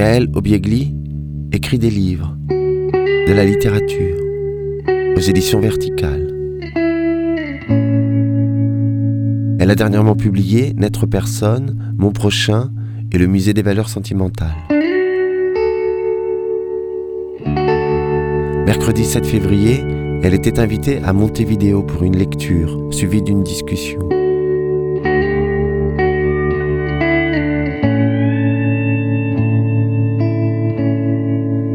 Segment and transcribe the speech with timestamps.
[0.00, 0.94] Gaëlle Obiegli
[1.52, 4.16] écrit des livres, de la littérature,
[5.14, 6.26] aux éditions verticales.
[9.58, 12.70] Elle a dernièrement publié N'être personne, Mon prochain
[13.12, 14.56] et le musée des valeurs sentimentales.
[18.64, 19.84] Mercredi 7 février,
[20.22, 24.09] elle était invitée à Montevideo pour une lecture suivie d'une discussion.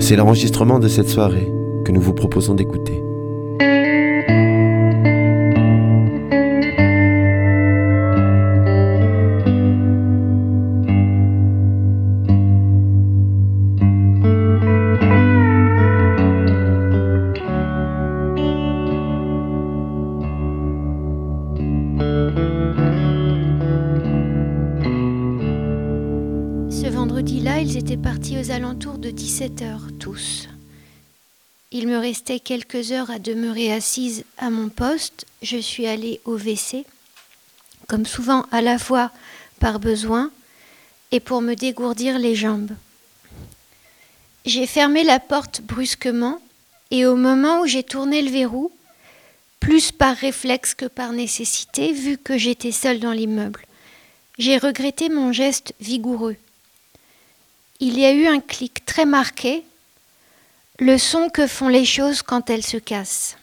[0.07, 1.51] C'est l'enregistrement de cette soirée
[1.83, 3.04] que nous vous proposons d'écouter.
[32.05, 35.25] Restait quelques heures à demeurer assise à mon poste.
[35.41, 36.85] Je suis allée au WC,
[37.87, 39.09] comme souvent à la fois
[39.59, 40.29] par besoin
[41.12, 42.70] et pour me dégourdir les jambes.
[44.45, 46.39] J'ai fermé la porte brusquement
[46.91, 48.71] et au moment où j'ai tourné le verrou,
[49.59, 53.65] plus par réflexe que par nécessité, vu que j'étais seule dans l'immeuble,
[54.37, 56.37] j'ai regretté mon geste vigoureux.
[57.79, 59.63] Il y a eu un clic très marqué,
[60.79, 63.37] le son que font les choses quand elles se cassent.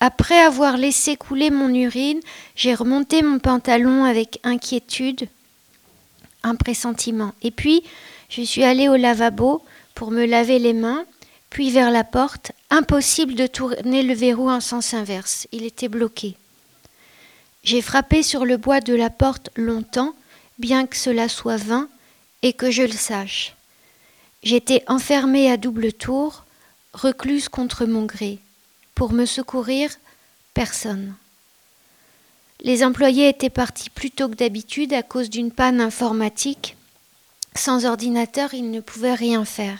[0.00, 2.20] Après avoir laissé couler mon urine,
[2.56, 5.28] j'ai remonté mon pantalon avec inquiétude,
[6.42, 7.32] un pressentiment.
[7.42, 7.82] Et puis,
[8.28, 9.62] je suis allée au lavabo
[9.94, 11.04] pour me laver les mains,
[11.50, 12.52] puis vers la porte.
[12.70, 15.46] Impossible de tourner le verrou en sens inverse.
[15.52, 16.36] Il était bloqué.
[17.62, 20.14] J'ai frappé sur le bois de la porte longtemps,
[20.58, 21.88] bien que cela soit vain
[22.42, 23.54] et que je le sache.
[24.42, 26.44] J'étais enfermée à double tour,
[26.94, 28.38] recluse contre mon gré.
[28.94, 29.90] Pour me secourir,
[30.54, 31.14] personne.
[32.62, 36.76] Les employés étaient partis plus tôt que d'habitude à cause d'une panne informatique.
[37.54, 39.78] Sans ordinateur, ils ne pouvaient rien faire.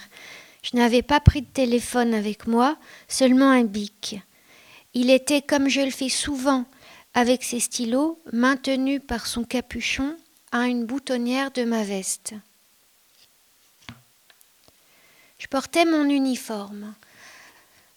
[0.62, 2.77] Je n'avais pas pris de téléphone avec moi,
[3.09, 4.16] seulement un bic.
[4.92, 6.65] Il était, comme je le fais souvent,
[7.15, 10.16] avec ses stylos, maintenu par son capuchon
[10.53, 12.34] à une boutonnière de ma veste.
[15.41, 16.93] Je portais mon uniforme.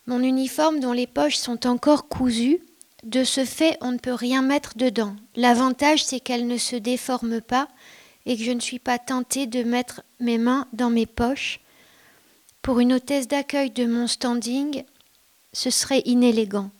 [0.08, 2.62] Mon uniforme dont les poches sont encore cousues.
[3.04, 5.14] De ce fait, on ne peut rien mettre dedans.
[5.36, 7.68] L'avantage, c'est qu'elle ne se déforme pas
[8.26, 11.60] et que je ne suis pas tentée de mettre mes mains dans mes poches.
[12.62, 14.86] Pour une hôtesse d'accueil de mon standing,
[15.52, 16.72] ce serait inélégant.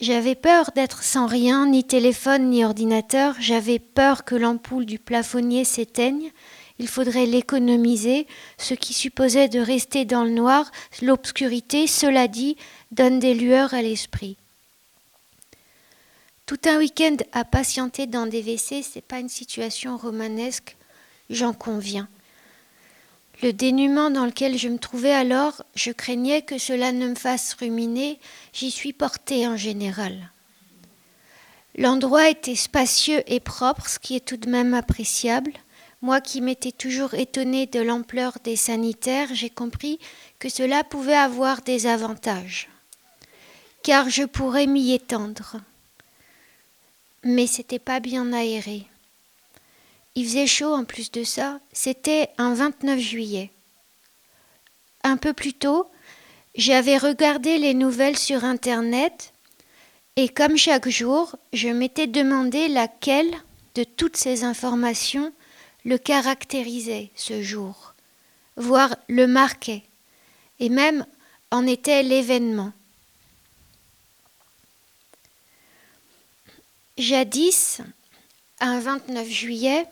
[0.00, 3.34] J'avais peur d'être sans rien, ni téléphone, ni ordinateur.
[3.40, 6.30] J'avais peur que l'ampoule du plafonnier s'éteigne.
[6.80, 8.26] Il faudrait l'économiser,
[8.56, 10.72] ce qui supposait de rester dans le noir.
[11.02, 12.56] L'obscurité, cela dit,
[12.90, 14.38] donne des lueurs à l'esprit.
[16.46, 20.78] Tout un week-end à patienter dans des WC, c'est pas une situation romanesque,
[21.28, 22.08] j'en conviens.
[23.42, 27.52] Le dénuement dans lequel je me trouvais alors, je craignais que cela ne me fasse
[27.52, 28.18] ruminer,
[28.54, 30.30] j'y suis portée en général.
[31.76, 35.52] L'endroit était spacieux et propre, ce qui est tout de même appréciable.
[36.02, 39.98] Moi qui m'étais toujours étonnée de l'ampleur des sanitaires, j'ai compris
[40.38, 42.70] que cela pouvait avoir des avantages,
[43.82, 45.56] car je pourrais m'y étendre.
[47.22, 48.86] Mais c'était pas bien aéré.
[50.14, 53.50] Il faisait chaud en plus de ça, c'était un 29 juillet.
[55.04, 55.86] Un peu plus tôt,
[56.54, 59.34] j'avais regardé les nouvelles sur Internet
[60.16, 63.30] et comme chaque jour, je m'étais demandé laquelle
[63.74, 65.32] de toutes ces informations
[65.84, 67.94] le caractérisait ce jour,
[68.56, 69.82] voire le marquait,
[70.58, 71.06] et même
[71.50, 72.72] en était l'événement.
[76.98, 77.80] Jadis,
[78.60, 79.86] un 29 juillet,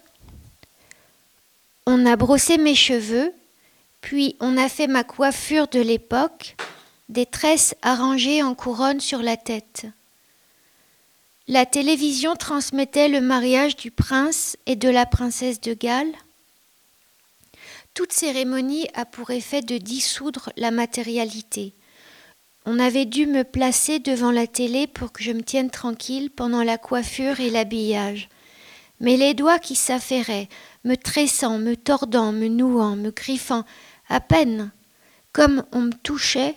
[1.87, 3.33] on a brossé mes cheveux,
[4.03, 6.55] puis on a fait ma coiffure de l'époque,
[7.09, 9.87] des tresses arrangées en couronne sur la tête.
[11.51, 16.13] La télévision transmettait le mariage du prince et de la princesse de Galles.
[17.95, 21.73] Toute cérémonie a pour effet de dissoudre la matérialité.
[22.67, 26.63] On avait dû me placer devant la télé pour que je me tienne tranquille pendant
[26.63, 28.29] la coiffure et l'habillage.
[29.01, 30.51] Mais les doigts qui s'affairaient,
[30.85, 33.65] me tressant, me tordant, me nouant, me griffant,
[34.11, 34.71] à peine,
[35.33, 36.57] comme on me touchait,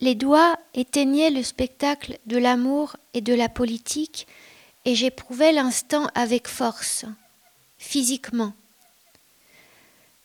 [0.00, 4.26] les doigts éteignaient le spectacle de l'amour et de la politique,
[4.84, 7.04] et j'éprouvais l'instant avec force,
[7.78, 8.54] physiquement.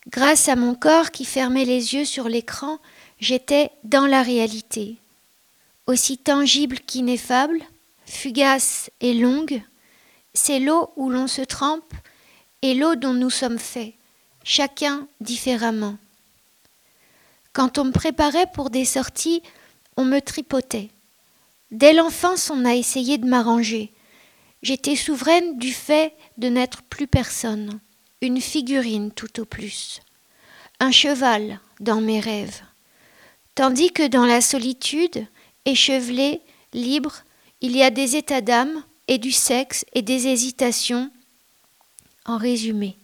[0.07, 2.80] Grâce à mon corps qui fermait les yeux sur l'écran,
[3.19, 4.95] j'étais dans la réalité,
[5.88, 7.60] aussi tangible qu'ineffable,
[8.06, 9.62] fugace et longue.
[10.33, 11.94] C'est l'eau où l'on se trempe
[12.62, 13.94] et l'eau dont nous sommes faits,
[14.44, 15.98] chacun différemment.
[17.51, 19.42] Quand on me préparait pour des sorties,
[19.97, 20.89] on me tripotait.
[21.71, 23.92] Dès l'enfance, on a essayé de m'arranger.
[24.62, 27.80] J'étais souveraine du fait de n'être plus personne,
[28.21, 30.01] une figurine tout au plus,
[30.80, 32.62] un cheval dans mes rêves.
[33.53, 35.27] Tandis que dans la solitude,
[35.65, 36.42] échevelée,
[36.74, 37.24] libre,
[37.62, 41.12] il y a des états d'âme et du sexe et des hésitations.
[42.25, 42.97] En résumé,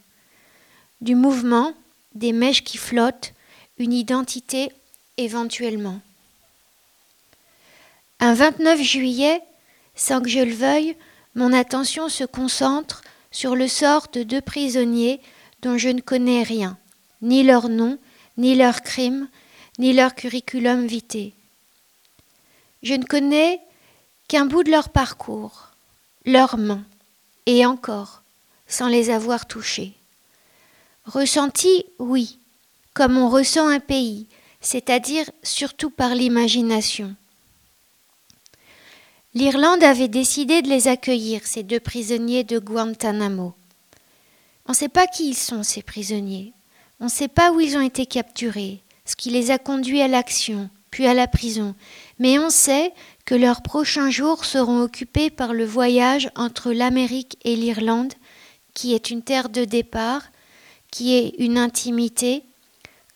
[1.00, 1.74] du mouvement,
[2.14, 3.34] des mèches qui flottent,
[3.78, 4.70] une identité
[5.16, 6.00] éventuellement.
[8.24, 9.42] Un 29 juillet,
[9.96, 10.94] sans que je le veuille,
[11.34, 13.02] mon attention se concentre
[13.32, 15.20] sur le sort de deux prisonniers
[15.60, 16.78] dont je ne connais rien,
[17.20, 17.98] ni leur nom,
[18.36, 19.28] ni leur crime,
[19.80, 21.32] ni leur curriculum vitae.
[22.84, 23.60] Je ne connais
[24.28, 25.70] qu'un bout de leur parcours,
[26.24, 26.84] leurs mains,
[27.46, 28.22] et encore,
[28.68, 29.94] sans les avoir touchés.
[31.06, 32.38] Ressenti, oui,
[32.94, 34.28] comme on ressent un pays,
[34.60, 37.16] c'est-à-dire surtout par l'imagination.
[39.34, 43.54] L'Irlande avait décidé de les accueillir, ces deux prisonniers de Guantanamo.
[44.66, 46.52] On ne sait pas qui ils sont, ces prisonniers.
[47.00, 50.08] On ne sait pas où ils ont été capturés, ce qui les a conduits à
[50.08, 51.74] l'action, puis à la prison.
[52.18, 52.92] Mais on sait
[53.24, 58.12] que leurs prochains jours seront occupés par le voyage entre l'Amérique et l'Irlande,
[58.74, 60.24] qui est une terre de départ,
[60.90, 62.42] qui est une intimité,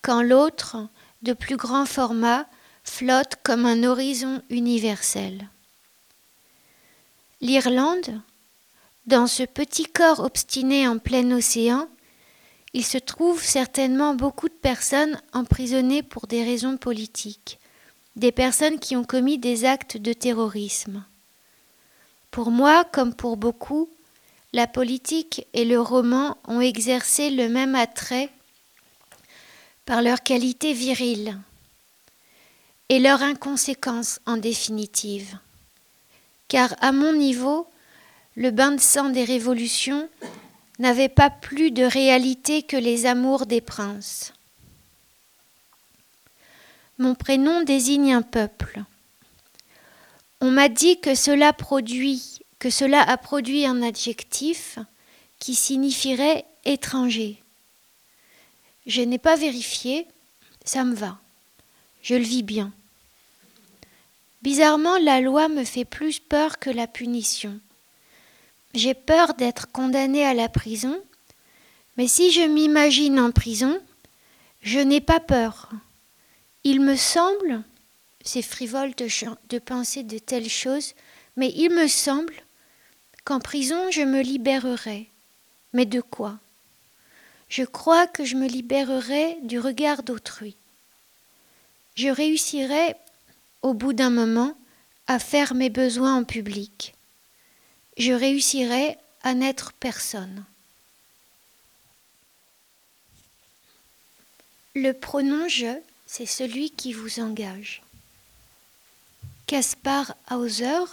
[0.00, 0.88] quand l'autre,
[1.20, 2.46] de plus grand format,
[2.84, 5.50] flotte comme un horizon universel.
[7.42, 8.22] L'Irlande,
[9.06, 11.86] dans ce petit corps obstiné en plein océan,
[12.72, 17.58] il se trouve certainement beaucoup de personnes emprisonnées pour des raisons politiques,
[18.16, 21.04] des personnes qui ont commis des actes de terrorisme.
[22.30, 23.90] Pour moi, comme pour beaucoup,
[24.52, 28.30] la politique et le roman ont exercé le même attrait
[29.84, 31.38] par leur qualité virile
[32.88, 35.38] et leur inconséquence en définitive.
[36.48, 37.66] Car à mon niveau,
[38.36, 40.08] le bain de sang des révolutions
[40.78, 44.32] n'avait pas plus de réalité que les amours des princes.
[46.98, 48.82] Mon prénom désigne un peuple.
[50.40, 54.78] On m'a dit que cela produit, que cela a produit un adjectif
[55.38, 57.42] qui signifierait étranger.
[58.86, 60.06] Je n'ai pas vérifié,
[60.64, 61.18] ça me va.
[62.02, 62.72] Je le vis bien.
[64.46, 67.58] Bizarrement, la loi me fait plus peur que la punition.
[68.74, 71.02] J'ai peur d'être condamné à la prison,
[71.96, 73.76] mais si je m'imagine en prison,
[74.62, 75.70] je n'ai pas peur.
[76.62, 77.64] Il me semble,
[78.20, 79.08] c'est frivole de,
[79.48, 80.94] de, penser de telles choses,
[81.36, 82.34] mais il me semble
[83.24, 85.08] qu'en prison je me libérerai.
[85.72, 86.38] Mais de quoi?
[87.48, 90.54] Je crois que je me libérerai du regard d'autrui.
[91.96, 92.94] Je réussirai,
[93.66, 94.56] au bout d'un moment,
[95.08, 96.94] à faire mes besoins en public.
[97.98, 100.44] Je réussirai à n'être personne.
[104.76, 107.82] Le pronom je, c'est celui qui vous engage.
[109.48, 110.84] Caspar Hauser,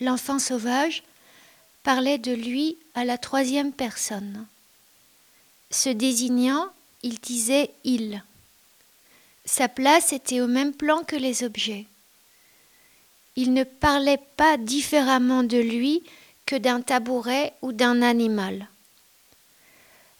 [0.00, 1.04] l'enfant sauvage,
[1.84, 4.48] parlait de lui à la troisième personne.
[5.70, 6.72] Se désignant,
[7.04, 8.24] il disait il.
[9.44, 11.86] Sa place était au même plan que les objets.
[13.36, 16.02] Il ne parlait pas différemment de lui
[16.46, 18.68] que d'un tabouret ou d'un animal.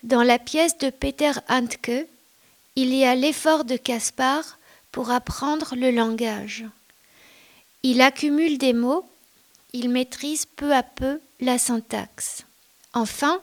[0.02, 2.06] Dans la pièce de Peter Handke,
[2.76, 4.58] il y a l'effort de Caspar
[4.92, 6.64] pour apprendre le langage.
[7.82, 9.08] Il accumule des mots,
[9.72, 12.44] il maîtrise peu à peu la syntaxe.
[12.92, 13.40] Enfin,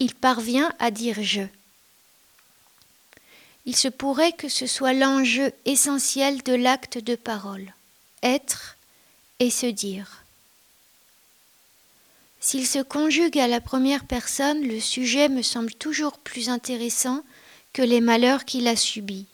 [0.00, 1.42] il parvient à dire je.
[3.66, 7.72] Il se pourrait que ce soit l'enjeu essentiel de l'acte de parole,
[8.24, 8.76] être
[9.38, 10.24] et se dire.
[12.40, 17.22] S'il se conjugue à la première personne, le sujet me semble toujours plus intéressant
[17.72, 19.26] que les malheurs qu'il a subis.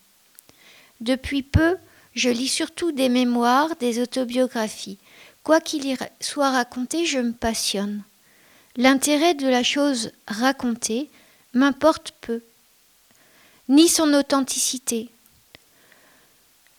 [1.00, 1.76] Depuis peu,
[2.14, 4.98] je lis surtout des mémoires, des autobiographies.
[5.42, 8.02] Quoi qu'il y soit raconté, je me passionne.
[8.76, 11.10] L'intérêt de la chose racontée
[11.54, 12.42] m'importe peu,
[13.68, 15.10] ni son authenticité.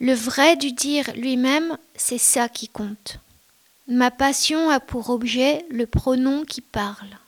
[0.01, 3.19] Le vrai du dire lui-même, c'est ça qui compte.
[3.87, 7.19] Ma passion a pour objet le pronom qui parle.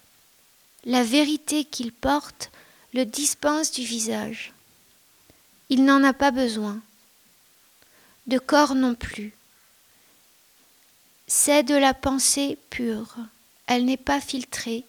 [0.83, 2.49] La vérité qu'il porte
[2.95, 4.53] le dispense du visage.
[5.69, 6.81] Il n'en a pas besoin.
[8.25, 9.33] De corps non plus.
[11.27, 13.17] C'est de la pensée pure.
[13.67, 14.83] Elle n'est pas filtrée,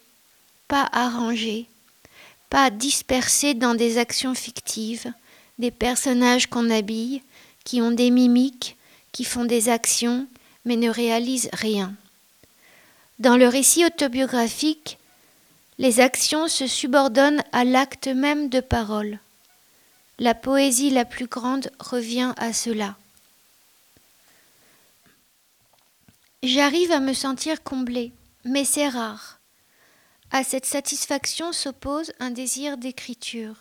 [0.69, 1.67] pas arrangée,
[2.49, 5.12] pas dispersée dans des actions fictives,
[5.59, 7.21] des personnages qu'on habille,
[7.64, 8.76] qui ont des mimiques,
[9.12, 10.26] qui font des actions,
[10.64, 11.94] mais ne réalisent rien.
[13.18, 14.99] Dans le récit autobiographique,
[15.78, 19.18] les actions se subordonnent à l'acte même de parole.
[20.18, 22.97] La poésie la plus grande revient à cela.
[26.42, 28.12] J'arrive à me sentir comblée,
[28.44, 29.40] mais c'est rare.
[30.30, 33.54] À cette satisfaction s'oppose un désir d'écriture.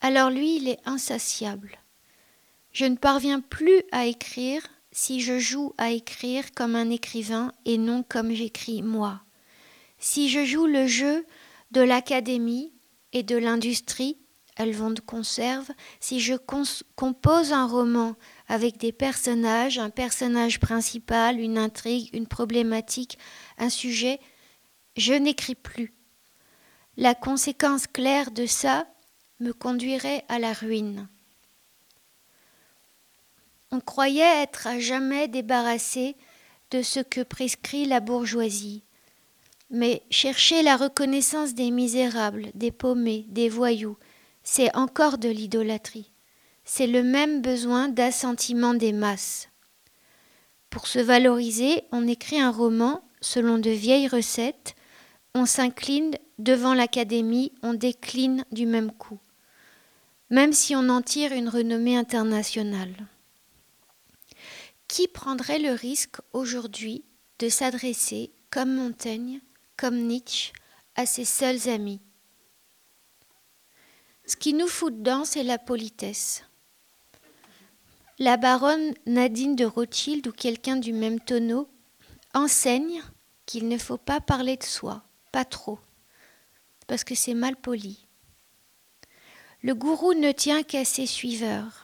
[0.00, 1.78] Alors lui, il est insatiable.
[2.74, 7.78] Je ne parviens plus à écrire si je joue à écrire comme un écrivain et
[7.78, 9.22] non comme j'écris moi.
[9.98, 11.24] Si je joue le jeu
[11.70, 12.72] de l'académie
[13.12, 14.18] et de l'industrie,
[14.56, 16.34] elles vont de conserve, si je
[16.96, 18.16] compose un roman
[18.48, 23.18] avec des personnages, un personnage principal, une intrigue, une problématique,
[23.56, 24.18] un sujet,
[24.96, 25.94] je n'écris plus.
[26.96, 28.88] La conséquence claire de ça
[29.38, 31.08] me conduirait à la ruine.
[33.74, 36.14] On croyait être à jamais débarrassé
[36.70, 38.84] de ce que prescrit la bourgeoisie.
[39.68, 43.96] Mais chercher la reconnaissance des misérables, des paumés, des voyous,
[44.44, 46.12] c'est encore de l'idolâtrie.
[46.64, 49.48] C'est le même besoin d'assentiment des masses.
[50.70, 54.76] Pour se valoriser, on écrit un roman selon de vieilles recettes,
[55.34, 59.18] on s'incline devant l'académie, on décline du même coup,
[60.30, 62.94] même si on en tire une renommée internationale.
[64.94, 67.04] Qui prendrait le risque aujourd'hui
[67.40, 69.40] de s'adresser, comme Montaigne,
[69.76, 70.52] comme Nietzsche,
[70.94, 72.00] à ses seuls amis?
[74.24, 76.44] Ce qui nous fout dedans, c'est la politesse.
[78.20, 81.68] La baronne Nadine de Rothschild ou quelqu'un du même tonneau
[82.32, 83.02] enseigne
[83.46, 85.80] qu'il ne faut pas parler de soi, pas trop,
[86.86, 88.06] parce que c'est mal poli.
[89.60, 91.82] Le gourou ne tient qu'à ses suiveurs.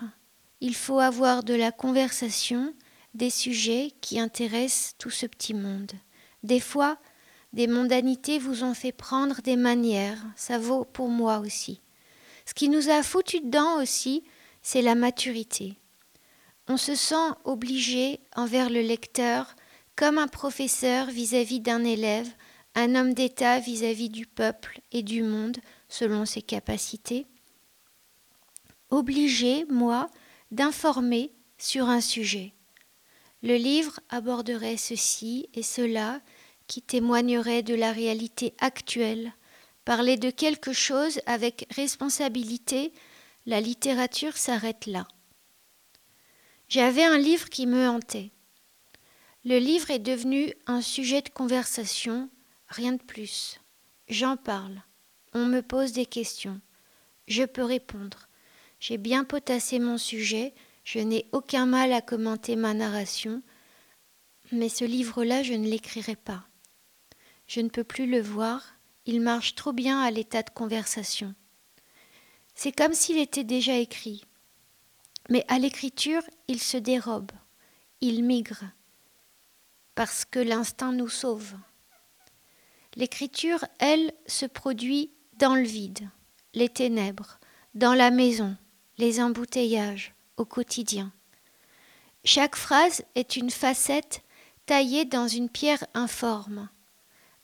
[0.60, 2.72] Il faut avoir de la conversation
[3.14, 5.92] des sujets qui intéressent tout ce petit monde.
[6.42, 6.98] Des fois,
[7.52, 11.80] des mondanités vous ont fait prendre des manières, ça vaut pour moi aussi.
[12.46, 14.24] Ce qui nous a foutu dedans aussi,
[14.62, 15.76] c'est la maturité.
[16.68, 19.56] On se sent obligé envers le lecteur
[19.96, 22.28] comme un professeur vis-à-vis d'un élève,
[22.74, 27.26] un homme d'État vis-à-vis du peuple et du monde selon ses capacités.
[28.90, 30.08] Obligé, moi,
[30.50, 32.54] d'informer sur un sujet.
[33.42, 36.20] Le livre aborderait ceci et cela
[36.66, 39.32] qui témoignerait de la réalité actuelle.
[39.84, 42.92] Parler de quelque chose avec responsabilité,
[43.46, 45.08] la littérature s'arrête là.
[46.68, 48.30] J'avais un livre qui me hantait.
[49.44, 52.28] Le livre est devenu un sujet de conversation,
[52.68, 53.58] rien de plus.
[54.08, 54.82] J'en parle.
[55.32, 56.60] On me pose des questions.
[57.26, 58.28] Je peux répondre.
[58.80, 60.52] J'ai bien potassé mon sujet,
[60.84, 63.42] je n'ai aucun mal à commenter ma narration,
[64.52, 66.44] mais ce livre-là, je ne l'écrirai pas.
[67.46, 68.74] Je ne peux plus le voir,
[69.06, 71.34] il marche trop bien à l'état de conversation.
[72.54, 74.24] C'est comme s'il était déjà écrit.
[75.28, 77.32] Mais à l'écriture, il se dérobe,
[78.00, 78.64] il migre,
[79.94, 81.54] parce que l'instinct nous sauve.
[82.96, 86.08] L'écriture, elle, se produit dans le vide,
[86.54, 87.38] les ténèbres,
[87.74, 88.56] dans la maison,
[88.98, 91.12] les embouteillages, au quotidien.
[92.24, 94.22] Chaque phrase est une facette
[94.64, 96.68] taillée dans une pierre informe.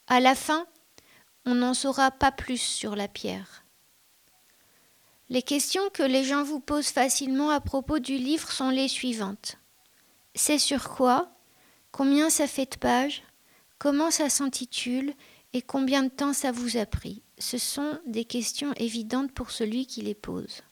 [0.07, 0.67] À la fin,
[1.45, 3.65] on n'en saura pas plus sur la pierre.
[5.29, 9.59] Les questions que les gens vous posent facilement à propos du livre sont les suivantes.
[10.35, 11.33] C'est sur quoi?
[11.93, 13.23] Combien ça fait de pages?
[13.79, 15.13] Comment ça s'intitule?
[15.53, 17.23] Et combien de temps ça vous a pris?
[17.39, 20.63] Ce sont des questions évidentes pour celui qui les pose.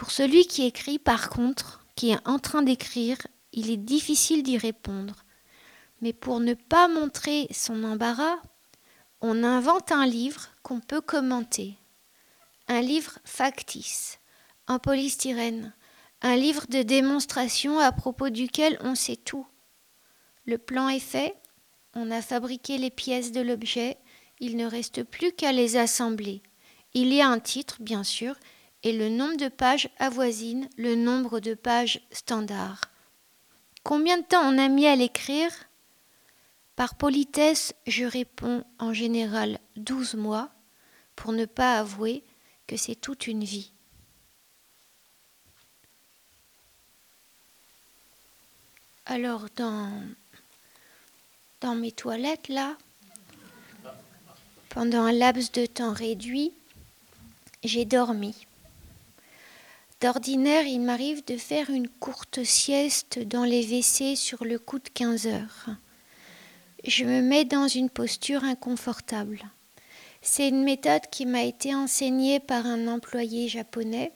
[0.00, 3.18] Pour celui qui écrit, par contre, qui est en train d'écrire,
[3.52, 5.26] il est difficile d'y répondre.
[6.00, 8.38] Mais pour ne pas montrer son embarras,
[9.20, 11.74] on invente un livre qu'on peut commenter.
[12.66, 14.20] Un livre factice,
[14.68, 15.74] en polystyrène,
[16.22, 19.46] un livre de démonstration à propos duquel on sait tout.
[20.46, 21.36] Le plan est fait,
[21.92, 23.98] on a fabriqué les pièces de l'objet,
[24.38, 26.42] il ne reste plus qu'à les assembler.
[26.94, 28.34] Il y a un titre, bien sûr,
[28.82, 32.80] et le nombre de pages avoisine le nombre de pages standard.
[33.82, 35.50] Combien de temps on a mis à l'écrire?
[36.76, 40.50] Par politesse, je réponds en général douze mois,
[41.14, 42.24] pour ne pas avouer
[42.66, 43.72] que c'est toute une vie.
[49.04, 49.90] Alors dans,
[51.60, 52.78] dans mes toilettes, là,
[54.70, 56.52] pendant un laps de temps réduit,
[57.64, 58.46] j'ai dormi.
[60.00, 64.88] D'ordinaire, il m'arrive de faire une courte sieste dans les WC sur le coup de
[64.88, 65.66] 15 heures.
[66.86, 69.42] Je me mets dans une posture inconfortable.
[70.22, 74.10] C'est une méthode qui m'a été enseignée par un employé japonais.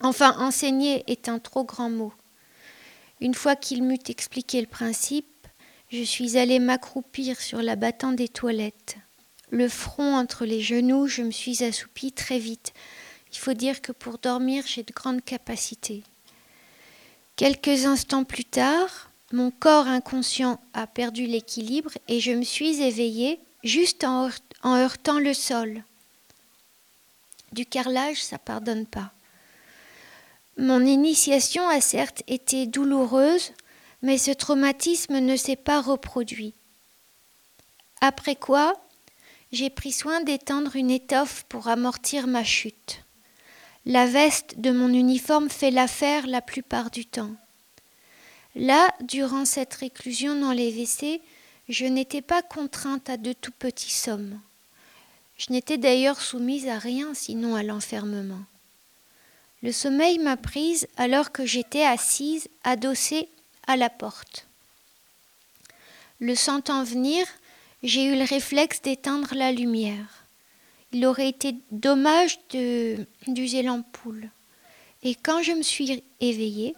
[0.00, 2.12] Enfin, enseigner est un trop grand mot.
[3.20, 5.48] Une fois qu'il m'eut expliqué le principe,
[5.90, 8.98] je suis allée m'accroupir sur la battante des toilettes.
[9.50, 12.72] Le front entre les genoux, je me suis assoupie très vite
[13.34, 16.04] il faut dire que pour dormir, j'ai de grandes capacités.
[17.36, 23.40] Quelques instants plus tard, mon corps inconscient a perdu l'équilibre et je me suis éveillée
[23.64, 24.30] juste en,
[24.64, 25.82] heurtant le sol.
[27.52, 29.12] Du carrelage, ça pardonne pas.
[30.56, 33.52] Mon initiation a certes été douloureuse,
[34.02, 36.54] mais ce traumatisme ne s'est pas reproduit.
[38.00, 38.74] Après quoi,
[39.50, 43.03] j'ai pris soin d'étendre une étoffe pour amortir ma chute.
[43.86, 47.34] La veste de mon uniforme fait l'affaire la plupart du temps.
[48.54, 51.20] Là, durant cette réclusion dans les WC,
[51.68, 54.40] je n'étais pas contrainte à de tout petits sommes.
[55.36, 58.42] Je n'étais d'ailleurs soumise à rien sinon à l'enfermement.
[59.62, 63.28] Le sommeil m'a prise alors que j'étais assise, adossée
[63.66, 64.46] à la porte.
[66.20, 67.26] Le sentant venir,
[67.82, 70.23] j'ai eu le réflexe d'éteindre la lumière
[70.94, 72.38] il aurait été dommage
[73.26, 74.30] d'user l'ampoule.
[75.02, 76.74] Et quand je me suis éveillée,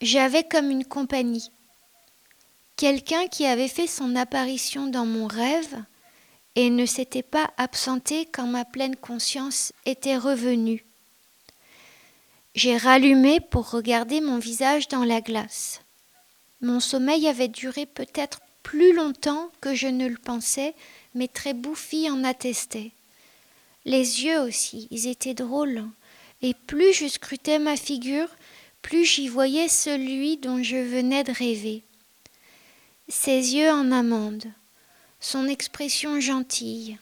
[0.00, 1.52] j'avais comme une compagnie,
[2.76, 5.84] quelqu'un qui avait fait son apparition dans mon rêve
[6.56, 10.84] et ne s'était pas absenté quand ma pleine conscience était revenue.
[12.56, 15.82] J'ai rallumé pour regarder mon visage dans la glace.
[16.62, 20.74] Mon sommeil avait duré peut-être plus longtemps que je ne le pensais,
[21.14, 22.92] mais très bouffi en attestait.
[23.84, 25.84] Les yeux aussi, ils étaient drôles,
[26.42, 28.28] et plus je scrutais ma figure,
[28.82, 31.82] plus j'y voyais celui dont je venais de rêver.
[33.08, 34.44] Ses yeux en amande,
[35.20, 36.98] son expression gentille,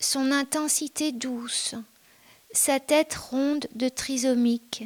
[0.00, 1.74] son intensité douce,
[2.52, 4.84] sa tête ronde de trisomique.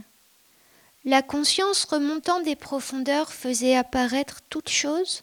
[1.04, 5.22] La conscience remontant des profondeurs faisait apparaître toute chose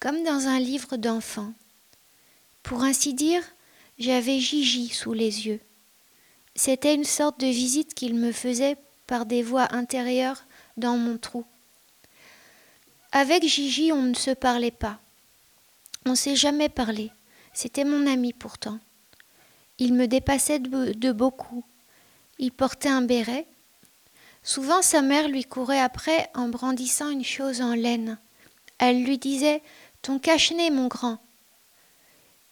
[0.00, 1.52] comme dans un livre d'enfant.
[2.62, 3.42] Pour ainsi dire,
[3.98, 5.60] j'avais Gigi sous les yeux.
[6.54, 10.44] C'était une sorte de visite qu'il me faisait par des voix intérieures
[10.76, 11.44] dans mon trou.
[13.12, 15.00] Avec Gigi, on ne se parlait pas.
[16.06, 17.10] On ne s'est jamais parlé.
[17.52, 18.78] C'était mon ami pourtant.
[19.78, 21.64] Il me dépassait de, de, beaucoup.
[22.38, 23.46] Il portait un béret.
[24.42, 28.18] Souvent sa mère lui courait après en brandissant une chose en laine.
[28.78, 29.62] Elle lui disait
[30.02, 31.18] Ton cache-nez, mon grand.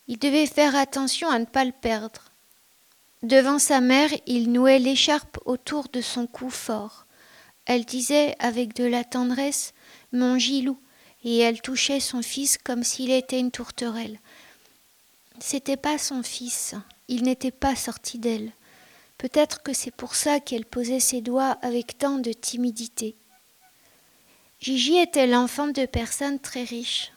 [0.08, 2.24] Il devait faire attention à ne pas le perdre.
[3.22, 7.06] Devant sa mère, il nouait l'écharpe autour de son cou fort.
[7.66, 9.74] Elle disait avec de la tendresse
[10.12, 10.78] Mon Gilou,
[11.24, 14.18] et elle touchait son fils comme s'il était une tourterelle.
[15.40, 16.74] C'était pas son fils,
[17.08, 18.52] il n'était pas sorti d'elle.
[19.18, 23.16] Peut-être que c'est pour ça qu'elle posait ses doigts avec tant de timidité.
[24.60, 27.12] Gigi était l'enfant de personnes très riches.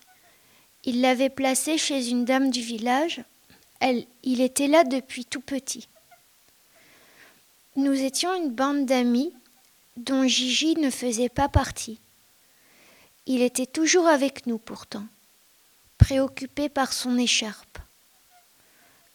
[0.83, 3.21] Il l'avait placé chez une dame du village.
[4.23, 5.87] Il était là depuis tout petit.
[7.75, 9.33] Nous étions une bande d'amis
[9.97, 11.99] dont Gigi ne faisait pas partie.
[13.27, 15.05] Il était toujours avec nous pourtant,
[15.97, 17.77] préoccupé par son écharpe.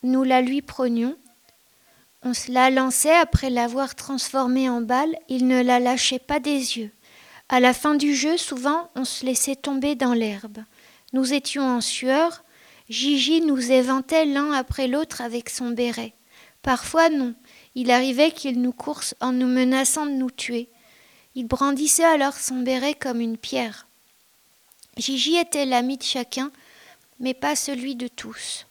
[0.02, 1.16] Nous la lui prenions,
[2.22, 6.79] on se la lançait après l'avoir transformée en balle, il ne la lâchait pas des
[6.79, 6.90] yeux.
[7.48, 10.59] À la fin du jeu, souvent, on se laissait tomber dans l'herbe.
[11.12, 12.45] Nous étions en sueur.
[12.88, 16.14] Gigi nous éventait l'un après l'autre avec son béret.
[16.62, 17.35] Parfois non.
[17.75, 20.69] Il arrivait qu'il nous course en nous menaçant de nous tuer.
[21.35, 23.87] Il brandissait alors son béret comme une pierre.
[24.97, 26.51] Gigi était l'ami de chacun,
[27.21, 28.66] mais pas celui de tous.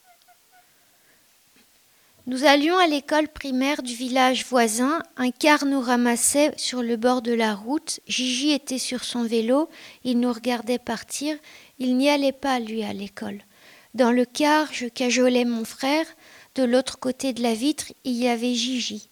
[2.28, 5.04] Nous allions à l'école primaire du village voisin.
[5.16, 8.00] Un car nous ramassait sur le bord de la route.
[8.08, 9.70] Gigi était sur son vélo.
[10.04, 11.38] Il nous regardait partir.
[11.80, 13.42] Il n'y allait pas, lui, à l'école.
[13.94, 16.06] Dans le car, je cajolais mon frère.
[16.56, 19.10] De l'autre côté de la vitre, il y avait Gigi.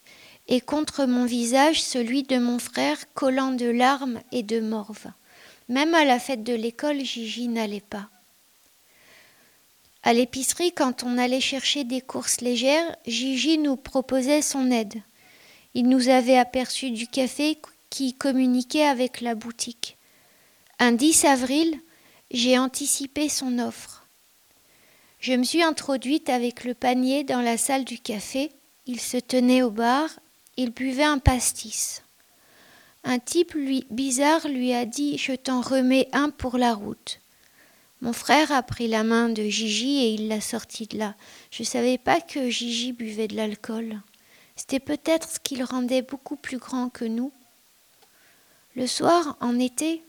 [0.48, 5.08] Et contre mon visage, celui de mon frère, collant de larmes et de morve.
[5.70, 8.10] Même à la fête de l'école, Gigi n'allait pas.
[10.04, 15.02] À l'épicerie, quand on allait chercher des courses légères, Gigi nous proposait son aide.
[15.74, 17.58] Il nous avait aperçu du café
[17.90, 19.98] qui communiquait avec la boutique.
[20.80, 21.80] Un 10 avril,
[22.34, 24.08] j'ai anticipé son offre.
[25.20, 28.52] Je me suis introduite avec le panier dans la salle du café.
[28.88, 30.10] Il se tenait au bar,
[30.58, 32.04] il buvait un pastis.
[33.06, 33.56] Un type
[33.92, 37.22] bizarre lui a dit Je t'en remets un pour la route.
[38.02, 41.16] Mon frère a pris la main de Gigi et il l'a sorti de là.
[41.52, 44.02] Je ne savais pas que Gigi buvait de l'alcool.
[44.58, 47.32] C'était peut-être ce qui le rendait beaucoup plus grand que nous.
[48.76, 50.04] Le soir, en été,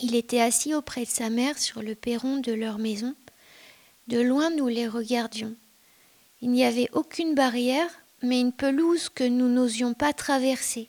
[0.00, 3.14] il était assis auprès de sa mère sur le perron de leur maison.
[4.06, 5.54] De loin, nous les regardions.
[6.40, 7.90] Il n'y avait aucune barrière,
[8.22, 10.88] mais une pelouse que nous n'osions pas traverser.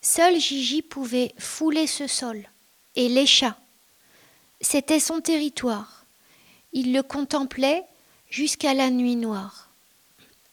[0.00, 2.48] Seul Gigi pouvait fouler ce sol,
[2.96, 3.58] et les chats.
[4.60, 6.04] C'était son territoire.
[6.72, 7.84] Il le contemplait
[8.30, 9.70] jusqu'à la nuit noire.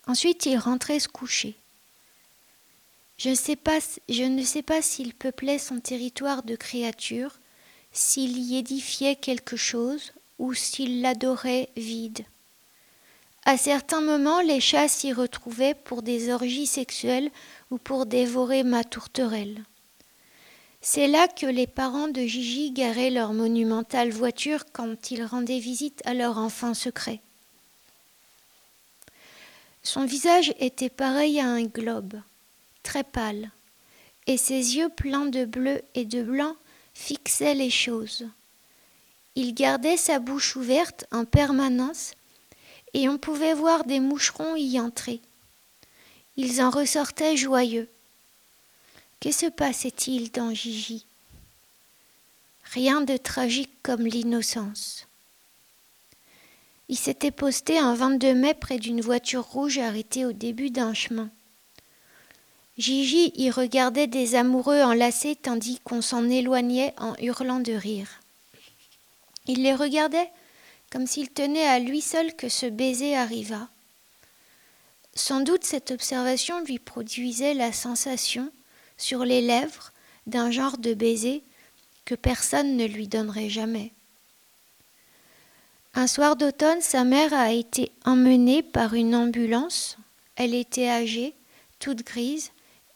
[0.08, 1.56] Ensuite, il rentrait se coucher.
[3.24, 7.38] Je ne sais pas, s'il peuplait son territoire de créatures,
[7.92, 12.26] s'il y édifiait quelque chose ou s'il l'adorait vide.
[13.46, 17.30] À certains moments, les chats s'y retrouvaient pour des orgies sexuelles
[17.70, 19.66] ou pour dévorer ma tourterelle.
[20.82, 26.02] C'est là que les parents de Gigi garaient leur monumentale voiture quand ils rendaient visite
[26.06, 27.20] à leur enfant secret.
[29.84, 32.20] Son visage était pareil à un globe,
[32.84, 33.52] très pâle,
[34.28, 36.56] et ses yeux pleins de bleu et de blanc
[36.94, 38.28] fixaient les choses.
[39.36, 42.14] Il gardait sa bouche ouverte en permanence
[42.94, 45.22] et on pouvait voir des moucherons y entrer.
[46.38, 47.88] Ils en ressortaient joyeux.
[49.20, 51.06] Que se passait-il dans Gigi?
[52.74, 55.08] Rien de tragique comme l'innocence.
[56.90, 61.30] Il s'était posté un 22 mai près d'une voiture rouge arrêtée au début d'un chemin.
[62.82, 68.08] Gigi y regardait des amoureux enlacés tandis qu'on s'en éloignait en hurlant de rire.
[69.46, 70.32] Il les regardait
[70.92, 73.70] comme s'il tenait à lui seul que ce baiser arriva.
[75.14, 78.52] Sans doute cette observation lui produisait la sensation,
[78.98, 79.92] sur les lèvres,
[80.26, 81.44] d'un genre de baiser
[82.06, 83.92] que personne ne lui donnerait jamais.
[85.94, 89.98] Un soir d'automne, sa mère a été emmenée par une ambulance.
[90.36, 91.36] Elle était âgée,
[91.80, 92.52] toute grise,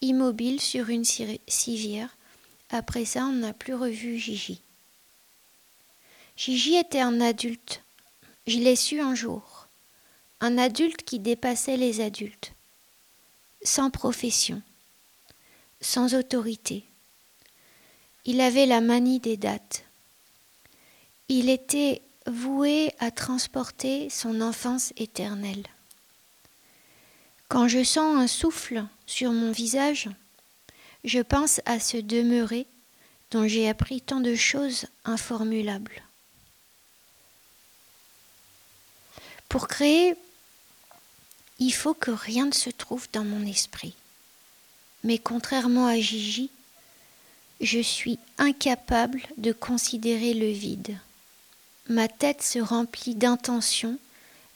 [0.06, 2.16] immobile sur une civière.
[2.70, 4.62] Après ça, on n'a plus revu Gigi.
[6.38, 7.82] Gigi était un adulte,
[8.48, 9.68] je l'ai su un jour.
[10.42, 12.52] Un adulte qui dépassait les adultes.
[13.64, 14.62] Sans profession.
[15.82, 16.84] Sans autorité.
[18.26, 19.86] Il avait la manie des dates.
[21.30, 25.66] Il était voué à transporter son enfance éternelle.
[27.56, 30.10] Quand je sens un souffle sur mon visage,
[31.06, 32.68] je pense à ce demeuré
[33.32, 36.04] dont j'ai appris tant de choses informulables.
[39.48, 40.16] Pour créer,
[41.60, 43.96] il faut que rien ne se trouve dans mon esprit.
[45.06, 46.50] Mais contrairement à Gigi,
[47.62, 50.98] je suis incapable de considérer le vide.
[51.88, 53.98] Ma tête se remplit d'intentions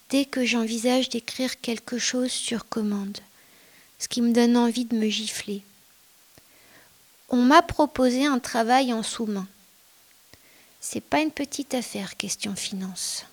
[0.09, 3.19] dès que j'envisage d'écrire quelque chose sur commande,
[3.99, 5.61] ce qui me donne envie de me gifler.
[7.29, 9.47] On m'a proposé un travail en sous-main.
[10.81, 13.25] C'est pas une petite affaire, question finance.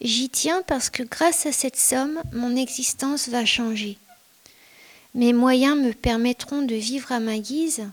[0.00, 3.96] J'y tiens parce que grâce à cette somme, mon existence va changer.
[5.14, 7.88] Mes moyens me permettront de vivre à ma guise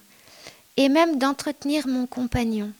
[0.75, 2.73] et même d'entretenir mon compagnon.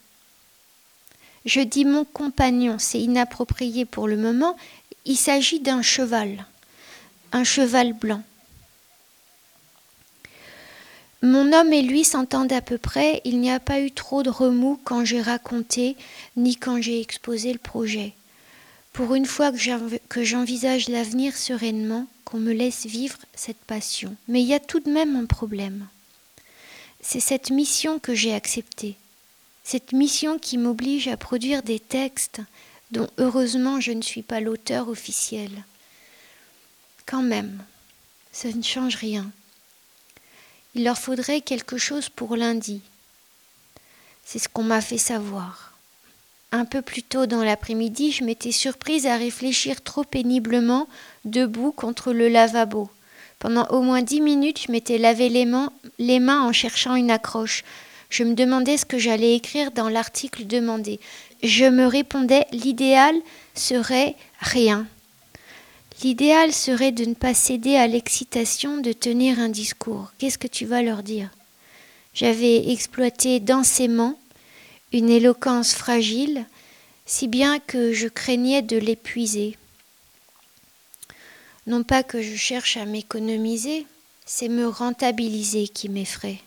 [1.45, 4.57] Je dis mon compagnon, c'est inapproprié pour le moment,
[5.05, 6.45] il s'agit d'un cheval,
[7.31, 8.23] un cheval blanc.
[11.21, 14.29] Mon homme et lui s'entendent à peu près, il n'y a pas eu trop de
[14.29, 15.95] remous quand j'ai raconté
[16.35, 18.13] ni quand j'ai exposé le projet
[18.93, 19.51] pour une fois
[20.07, 24.15] que j'envisage l'avenir sereinement, qu'on me laisse vivre cette passion.
[24.27, 25.87] Mais il y a tout de même un problème.
[27.01, 28.95] C'est cette mission que j'ai acceptée.
[29.63, 32.39] Cette mission qui m'oblige à produire des textes
[32.93, 35.49] dont heureusement je ne suis pas l'auteur officiel.
[37.07, 37.63] Quand même,
[38.31, 39.29] ça ne change rien.
[40.75, 42.81] Il leur faudrait quelque chose pour lundi.
[44.23, 45.73] C'est ce qu'on m'a fait savoir.
[46.51, 50.87] Un peu plus tôt dans l'après-midi, je m'étais surprise à réfléchir trop péniblement,
[51.25, 52.91] debout contre le lavabo.
[53.39, 55.47] Pendant au moins dix minutes, je m'étais lavé les
[55.97, 57.63] les mains en cherchant une accroche.
[58.13, 60.99] Je me demandais ce que j'allais écrire dans l'article demandé.
[61.41, 63.15] Je me répondais, l'idéal
[63.55, 64.85] serait rien.
[66.03, 70.11] L'idéal serait de ne pas céder à l'excitation de tenir un discours.
[70.19, 71.31] Qu'est-ce que tu vas leur dire?
[72.13, 74.19] J'avais exploité densément
[74.91, 76.45] une éloquence fragile,
[77.07, 79.57] si bien que je craignais de l'épuiser.
[81.65, 83.87] Non pas que je cherche à m'économiser,
[84.23, 86.37] c'est me rentabiliser qui m'effraie.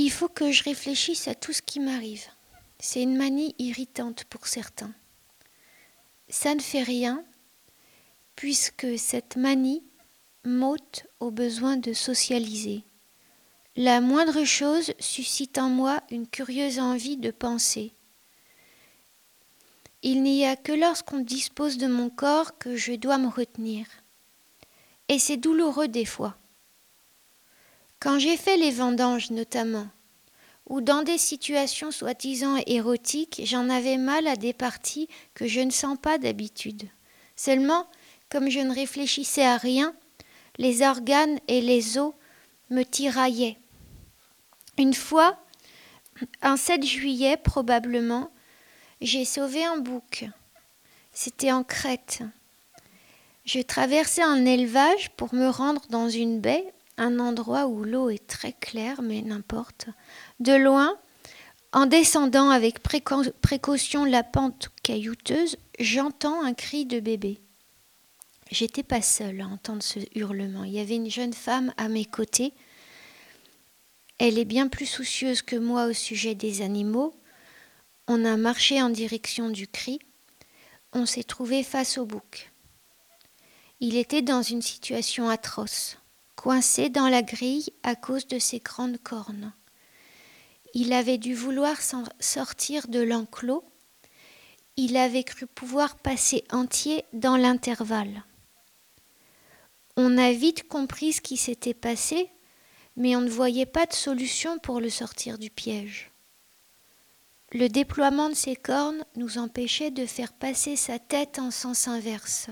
[0.00, 2.24] Il faut que je réfléchisse à tout ce qui m'arrive.
[2.78, 4.94] C'est une manie irritante pour certains.
[6.28, 7.24] Ça ne fait rien,
[8.36, 9.82] puisque cette manie
[10.44, 12.84] m'ôte au besoin de socialiser.
[13.74, 17.92] La moindre chose suscite en moi une curieuse envie de penser.
[20.02, 23.84] Il n'y a que lorsqu'on dispose de mon corps que je dois me retenir.
[25.08, 26.38] Et c'est douloureux des fois.
[28.00, 29.88] Quand j'ai fait les vendanges notamment,
[30.68, 35.70] ou dans des situations soi-disant érotiques, j'en avais mal à des parties que je ne
[35.70, 36.88] sens pas d'habitude.
[37.34, 37.88] Seulement,
[38.28, 39.94] comme je ne réfléchissais à rien,
[40.58, 42.12] les organes et les os
[42.70, 43.58] me tiraillaient.
[44.76, 45.36] Une fois,
[46.42, 48.30] un 7 juillet probablement,
[49.00, 50.24] j'ai sauvé un bouc.
[51.12, 52.22] C'était en Crète.
[53.44, 58.26] Je traversais un élevage pour me rendre dans une baie, un endroit où l'eau est
[58.26, 59.88] très claire, mais n'importe.
[60.40, 60.98] De loin,
[61.72, 67.40] en descendant avec précaution la pente caillouteuse, j'entends un cri de bébé.
[68.50, 70.64] J'étais pas seule à entendre ce hurlement.
[70.64, 72.54] Il y avait une jeune femme à mes côtés.
[74.18, 77.14] Elle est bien plus soucieuse que moi au sujet des animaux.
[78.06, 79.98] On a marché en direction du cri.
[80.94, 82.50] On s'est trouvé face au bouc.
[83.80, 85.98] Il était dans une situation atroce,
[86.38, 89.52] coincé dans la grille à cause de ses grandes cornes.
[90.72, 91.76] Il avait dû vouloir
[92.20, 93.64] sortir de l'enclos.
[94.76, 98.22] Il avait cru pouvoir passer entier dans l'intervalle.
[99.96, 102.30] On a vite compris ce qui s'était passé,
[102.94, 106.12] mais on ne voyait pas de solution pour le sortir du piège.
[107.50, 112.48] Le déploiement de ses cornes nous empêchait de faire passer sa tête en sens inverse.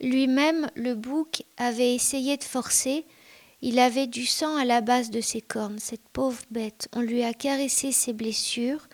[0.00, 3.06] Lui-même, le bouc, avait essayé de forcer.
[3.62, 6.88] Il avait du sang à la base de ses cornes, cette pauvre bête.
[6.92, 8.88] On lui a caressé ses blessures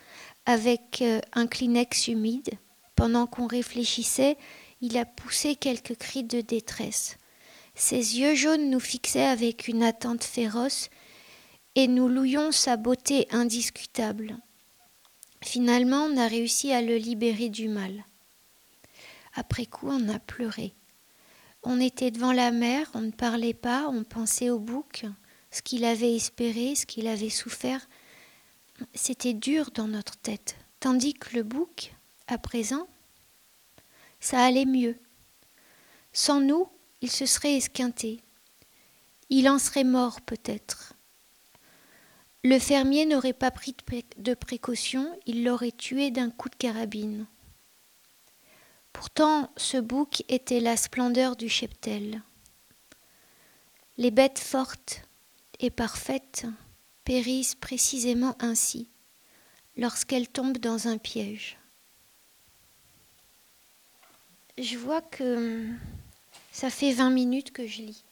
[0.45, 2.51] avec euh, un Kleenex humide.
[2.95, 4.37] Pendant qu'on réfléchissait,
[4.79, 7.17] il a poussé quelques cris de détresse.
[7.75, 10.89] Ses yeux jaunes nous fixaient avec une attente féroce,
[11.75, 14.37] et nous louions sa beauté indiscutable.
[15.43, 18.05] Finalement, on a réussi à le libérer du mal.
[19.33, 20.73] Après coup, on a pleuré.
[21.63, 25.05] On était devant la mer, on ne parlait pas, on pensait au bouc,
[25.51, 27.87] ce qu'il avait espéré, ce qu'il avait souffert.
[28.95, 31.93] C'était dur dans notre tête, tandis que le bouc,
[32.27, 32.87] à présent,
[34.19, 34.97] ça allait mieux.
[36.13, 36.67] Sans nous,
[37.01, 38.21] il se serait esquinté.
[39.29, 40.93] Il en serait mort peut-être.
[42.43, 43.75] Le fermier n'aurait pas pris
[44.17, 47.27] de précaution, il l'aurait tué d'un coup de carabine.
[48.93, 52.21] Pourtant, ce bouc était la splendeur du cheptel.
[53.97, 55.01] Les bêtes fortes
[55.59, 56.45] et parfaites
[57.03, 58.87] périssent précisément ainsi,
[59.77, 61.57] lorsqu'elles tombent dans un piège.
[64.57, 65.67] Je vois que
[66.51, 68.03] ça fait 20 minutes que je lis.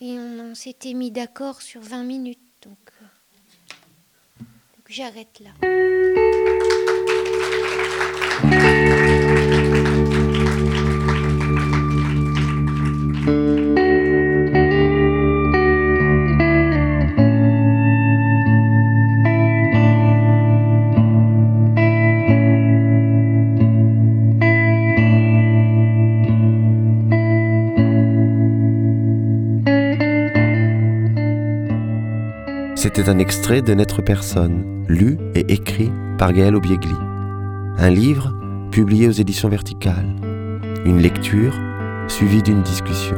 [0.00, 2.40] Et on, s'était mis d'accord sur 20 minutes.
[2.62, 2.78] Donc,
[4.90, 5.50] J'arrête là.
[32.92, 36.92] C'était un extrait de N'être personne, lu et écrit par Gaël Obiegli.
[37.78, 38.34] Un livre
[38.72, 40.16] publié aux éditions verticales.
[40.84, 41.54] Une lecture
[42.08, 43.14] suivie d'une discussion.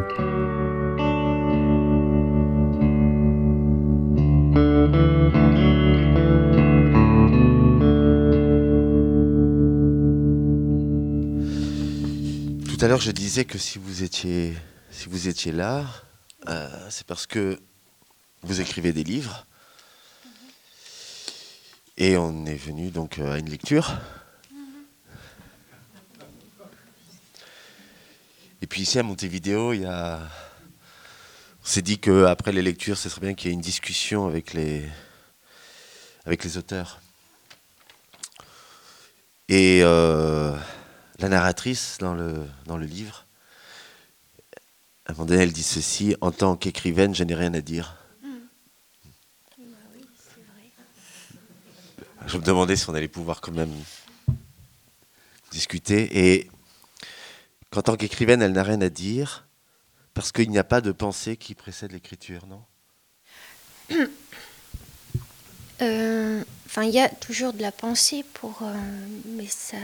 [12.69, 14.53] Tout à l'heure, je disais que si vous étiez,
[14.91, 15.87] si vous étiez là,
[16.51, 17.59] euh, c'est parce que
[18.43, 19.47] vous écrivez des livres
[21.97, 23.99] et on est venu donc euh, à une lecture.
[28.61, 30.21] Et puis ici à Montevideo, il y a...
[31.63, 34.53] on s'est dit qu'après les lectures, ce serait bien qu'il y ait une discussion avec
[34.53, 34.89] les,
[36.25, 37.01] avec les auteurs.
[39.49, 40.57] Et euh,
[41.19, 43.27] la narratrice dans le, dans le livre,
[45.05, 47.97] à un moment donné, elle dit ceci, en tant qu'écrivaine, je n'ai rien à dire.
[48.23, 48.29] Mmh.
[49.59, 50.71] Bah oui, c'est vrai.
[52.27, 53.73] Je me demandais si on allait pouvoir quand même
[55.51, 56.09] discuter.
[56.19, 56.51] Et
[57.71, 59.47] qu'en tant qu'écrivaine, elle n'a rien à dire,
[60.15, 62.63] parce qu'il n'y a pas de pensée qui précède l'écriture, non?
[65.81, 68.73] Euh, Enfin, il y a toujours de la pensée pour, euh,
[69.27, 69.77] mais ça,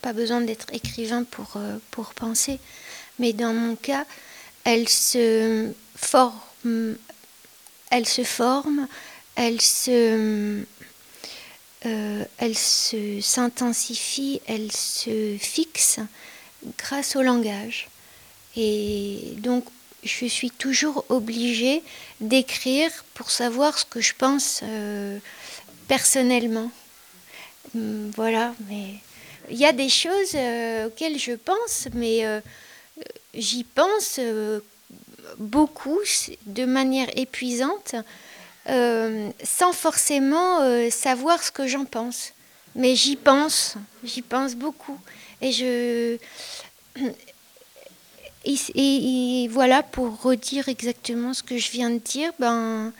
[0.00, 2.60] pas, besoin d'être écrivain pour euh, pour penser.
[3.18, 4.04] Mais dans mon cas,
[4.62, 6.94] elle se forme,
[7.90, 8.86] elle se forme,
[9.34, 10.62] elle se,
[11.86, 16.00] euh, elle s'intensifie, elle se fixe
[16.78, 17.88] grâce au langage.
[18.56, 19.64] Et donc
[20.04, 21.82] je suis toujours obligée
[22.20, 25.18] d'écrire pour savoir ce que je pense euh,
[25.88, 26.70] personnellement.
[27.74, 28.94] Hum, voilà, mais
[29.50, 32.40] il y a des choses euh, auxquelles je pense, mais euh,
[33.34, 34.20] j'y pense
[35.38, 36.00] beaucoup,
[36.46, 37.94] de manière épuisante,
[38.68, 42.32] euh, sans forcément euh, savoir ce que j'en pense.
[42.74, 44.98] Mais j'y pense, j'y pense beaucoup.
[45.40, 46.16] Et je
[48.44, 52.92] et, et, et, voilà, pour redire exactement ce que je viens de dire, ben,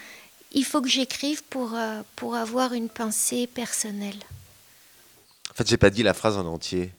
[0.53, 4.19] il faut que j'écrive pour, euh, pour avoir une pensée personnelle.
[5.51, 6.93] En fait, j'ai pas dit la phrase en entier.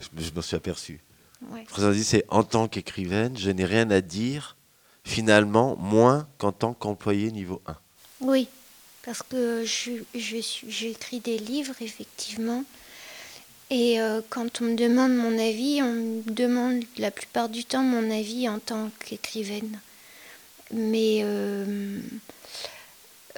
[0.00, 1.00] Je, je m'en suis aperçu.
[1.48, 1.60] Ouais.
[1.60, 4.56] La phrase en entier, c'est en tant qu'écrivaine, je n'ai rien à dire,
[5.04, 7.76] finalement, moins qu'en tant qu'employé niveau 1.
[8.20, 8.48] Oui,
[9.02, 12.64] parce que j'écris des livres, effectivement.
[13.70, 17.82] Et euh, quand on me demande mon avis, on me demande la plupart du temps
[17.82, 19.78] mon avis en tant qu'écrivaine.
[20.72, 22.00] Mais euh,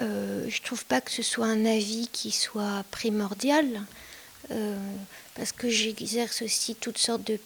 [0.01, 3.83] euh, je trouve pas que ce soit un avis qui soit primordial,
[4.51, 4.77] euh,
[5.35, 7.38] parce que j'exerce aussi toutes sortes de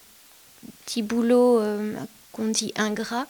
[0.85, 1.95] petits boulots euh,
[2.33, 3.27] qu'on dit ingrats,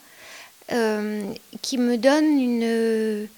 [1.63, 3.29] qui me donnent une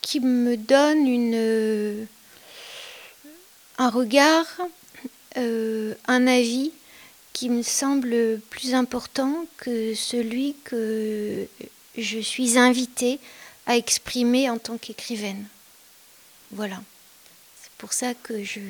[0.00, 2.06] qui me donne une
[3.78, 4.46] un regard,
[5.36, 6.72] euh, un avis
[7.32, 11.46] qui me semble plus important que celui que
[11.98, 13.18] je suis invitée
[13.66, 15.46] à exprimer en tant qu'écrivaine.
[16.52, 16.80] Voilà.
[17.60, 18.60] C'est pour ça que je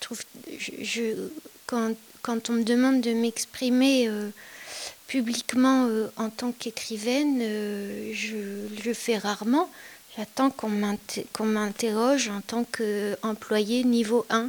[0.00, 0.20] trouve,
[0.58, 1.28] je,
[1.66, 4.28] quand, quand, on me demande de m'exprimer euh,
[5.12, 9.70] publiquement euh, en tant qu'écrivaine, euh, je le fais rarement.
[10.16, 10.70] J'attends qu'on
[11.44, 14.48] m'interroge en tant qu'employé niveau 1.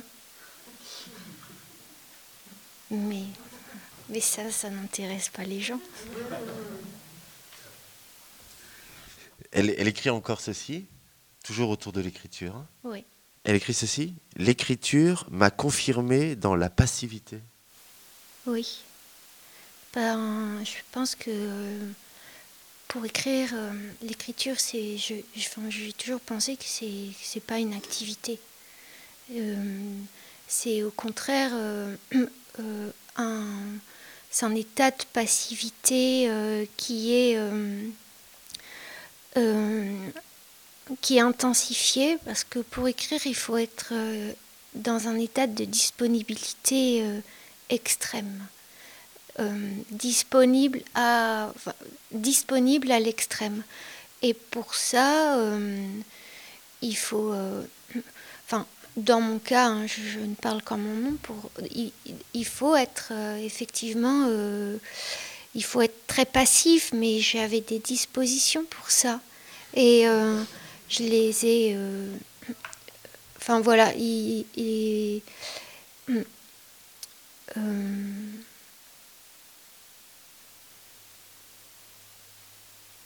[2.92, 3.24] Mais,
[4.08, 5.82] mais ça, ça n'intéresse pas les gens.
[9.52, 10.86] Elle, elle, écrit encore ceci,
[11.44, 12.64] toujours autour de l'écriture.
[12.86, 13.04] Oui.
[13.44, 17.42] Elle écrit ceci L'écriture m'a confirmé dans la passivité.
[18.48, 18.82] Oui.
[19.94, 21.30] Ben, je pense que
[22.88, 28.40] pour écrire, euh, l'écriture, c'est, je, j'ai toujours pensé que c'est, c'est pas une activité.
[29.32, 29.56] Euh,
[30.48, 31.96] c'est au contraire euh,
[33.18, 33.46] un,
[34.30, 36.30] c'est un état de passivité
[36.78, 37.40] qui est
[41.02, 43.94] qui est intensifié parce que pour écrire, il faut être
[44.76, 47.04] dans un état de disponibilité
[47.70, 48.48] extrême.
[49.40, 51.52] Euh, disponible à
[52.12, 53.64] disponible à l'extrême.
[54.22, 55.88] Et pour ça euh,
[56.84, 57.64] il faut euh,
[58.46, 61.92] enfin dans mon cas hein, je, ne parle qu'en mon nom pour il,
[62.36, 64.30] il faut être effectivement
[65.56, 69.20] il faut être très passif mais j'avais des dispositions pour ça.
[69.74, 70.04] Et
[70.90, 71.78] je les ai
[73.38, 75.24] enfin voilà il, il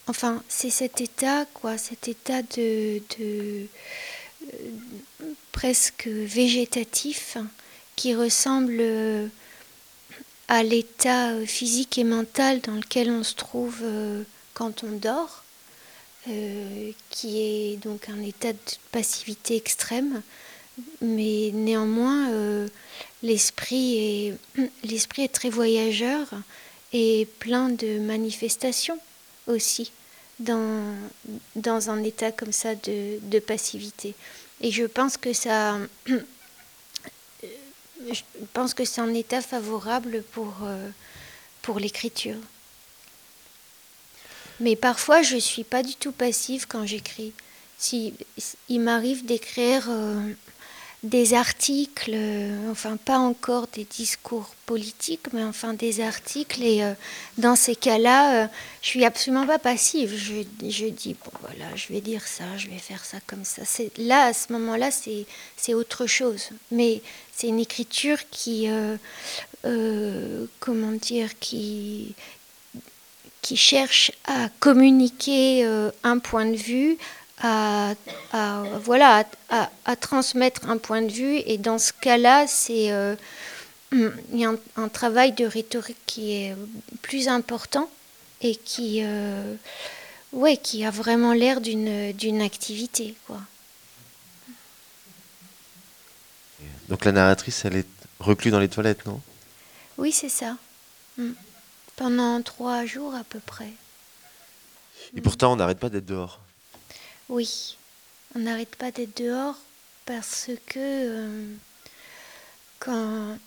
[0.10, 3.66] Enfin, c'est cet état, quoi, cet état de, euh,
[5.52, 7.38] presque végétatif
[7.98, 9.28] qui ressemble euh,
[10.48, 13.84] à l'état euh, physique et mental dans lequel on se trouve
[14.54, 15.44] quand on dort,
[17.10, 18.60] qui est donc un état de
[18.92, 20.22] passivité extrême,
[21.02, 22.30] mais néanmoins
[23.24, 26.28] l'esprit est très voyageur
[26.92, 29.00] et plein de manifestations
[29.48, 29.92] aussi
[30.40, 30.96] dans,
[31.56, 34.16] dans un état comme ça de, de passivité.
[34.62, 35.78] Et je pense que ça,
[36.08, 38.22] je
[38.54, 40.56] pense que c'est un état favorable pour,
[41.62, 42.38] pour l'écriture.
[44.60, 47.34] Mais parfois, je ne suis pas du tout passive quand j'écris.
[47.78, 48.14] Si,
[48.70, 49.88] il m'arrive d'écrire
[51.04, 56.64] des articles, euh, enfin pas encore des discours politiques, mais enfin des articles.
[56.64, 56.94] Et euh,
[57.38, 58.48] dans ces cas-là, euh,
[58.82, 60.16] je suis absolument pas passive.
[60.18, 60.42] Je,
[60.90, 63.62] dis, bon voilà, je vais dire ça, je vais faire ça comme ça.
[63.98, 66.50] Là, à ce moment-là, c'est autre chose.
[66.72, 67.02] Mais
[67.36, 68.68] c'est une écriture qui,
[70.60, 72.16] comment dire, qui
[73.56, 75.64] cherche à communiquer
[76.04, 76.98] un point de vue,
[77.42, 77.94] à,
[78.84, 81.38] voilà, à, transmettre un point de vue.
[81.46, 83.16] Et dans ce cas-là, c'est euh,
[83.92, 86.56] il y a un, travail de rhétorique qui est
[87.02, 87.90] plus important
[88.42, 89.56] et qui, euh,
[90.34, 93.16] ouais, qui a vraiment l'air d'une, d'une activité.
[93.26, 93.40] Quoi.
[96.90, 97.88] Donc la narratrice, elle est
[98.20, 99.22] reclue dans les toilettes, non?
[99.98, 100.58] Oui, c'est ça.
[101.18, 101.32] Mm.
[101.96, 103.72] Pendant trois jours à peu près.
[105.16, 106.40] Et pourtant, on n'arrête pas d'être dehors.
[107.30, 107.76] Oui,
[108.36, 109.58] on n'arrête pas d'être dehors
[110.06, 111.46] parce que euh,
[112.80, 113.38] quand,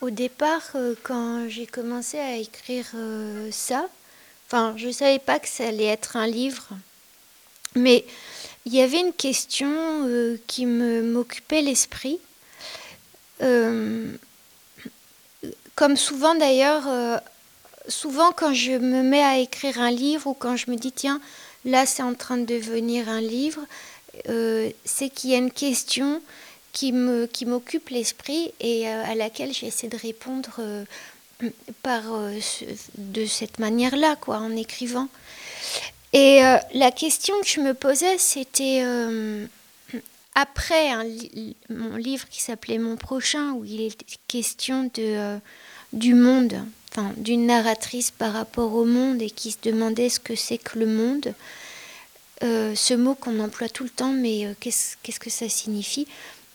[0.00, 3.88] au départ, euh, quand j'ai commencé à écrire euh, ça,
[4.46, 6.66] enfin, je ne savais pas que ça allait être un livre,
[7.76, 8.04] mais
[8.64, 9.70] il y avait une question
[10.48, 12.18] qui m'occupait l'esprit.
[15.76, 17.20] comme souvent d'ailleurs,
[17.86, 21.20] souvent quand je me mets à écrire un livre ou quand je me dis tiens,
[21.66, 23.60] là c'est en train de devenir un livre,
[24.28, 26.22] euh, c'est qu'il y a une question
[26.72, 30.84] qui m'occupe l'esprit et euh, à laquelle j'essaie de répondre euh,
[31.82, 32.02] par
[32.96, 35.08] de cette manière-là, quoi, en écrivant.
[36.12, 36.40] Et
[36.72, 38.82] la question que je me posais, c'était
[40.34, 40.94] après
[41.68, 43.98] mon livre qui s'appelait Mon prochain, où il est
[44.28, 44.90] question
[45.92, 46.54] du monde,
[47.16, 50.86] d'une narratrice par rapport au monde et qui se demandait ce que c'est que le
[50.86, 51.34] monde.
[52.42, 56.06] Euh, ce mot qu'on emploie tout le temps, mais euh, qu'est-ce, que ça signifie?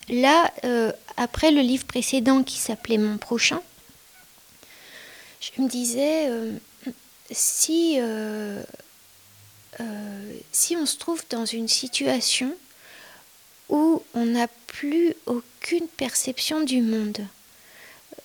[0.09, 3.61] Là, euh, après le livre précédent qui s'appelait Mon prochain,
[5.39, 6.29] je me disais,
[7.31, 8.63] si on
[10.85, 12.55] se trouve dans une situation
[13.69, 17.25] où on n'a plus aucune perception du monde,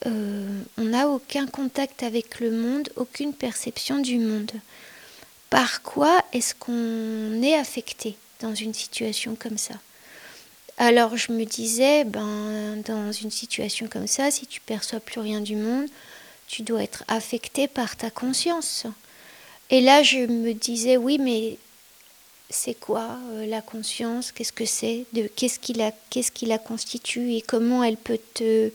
[0.05, 4.53] euh, on n'a aucun contact avec le monde, aucune perception du monde.
[5.49, 9.75] Par quoi est-ce qu'on est affecté dans une situation comme ça?
[10.79, 15.41] Alors je me disais, ben, dans une situation comme ça, si tu perçois plus rien
[15.41, 15.87] du monde,
[16.47, 18.87] tu dois être affecté par ta conscience.
[19.71, 21.57] Et là, je me disais, oui, mais
[22.51, 24.31] c'est quoi euh, la conscience?
[24.31, 25.07] Qu'est-ce que c'est?
[25.35, 25.51] Qui
[26.11, 27.33] qu'est-ce qui la constitue?
[27.33, 28.71] Et comment elle peut te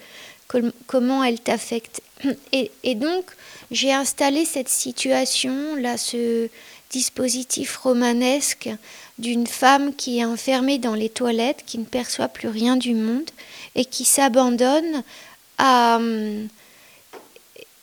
[0.88, 2.02] comment elle t'affecte.
[2.52, 3.26] Et, donc,
[3.72, 6.50] j'ai installé cette situation, là, ce
[6.92, 8.70] dispositif romanesque
[9.18, 13.30] d'une femme qui est enfermée dans les toilettes, qui ne perçoit plus rien du monde
[13.76, 15.04] et qui s'abandonne
[15.58, 16.00] à...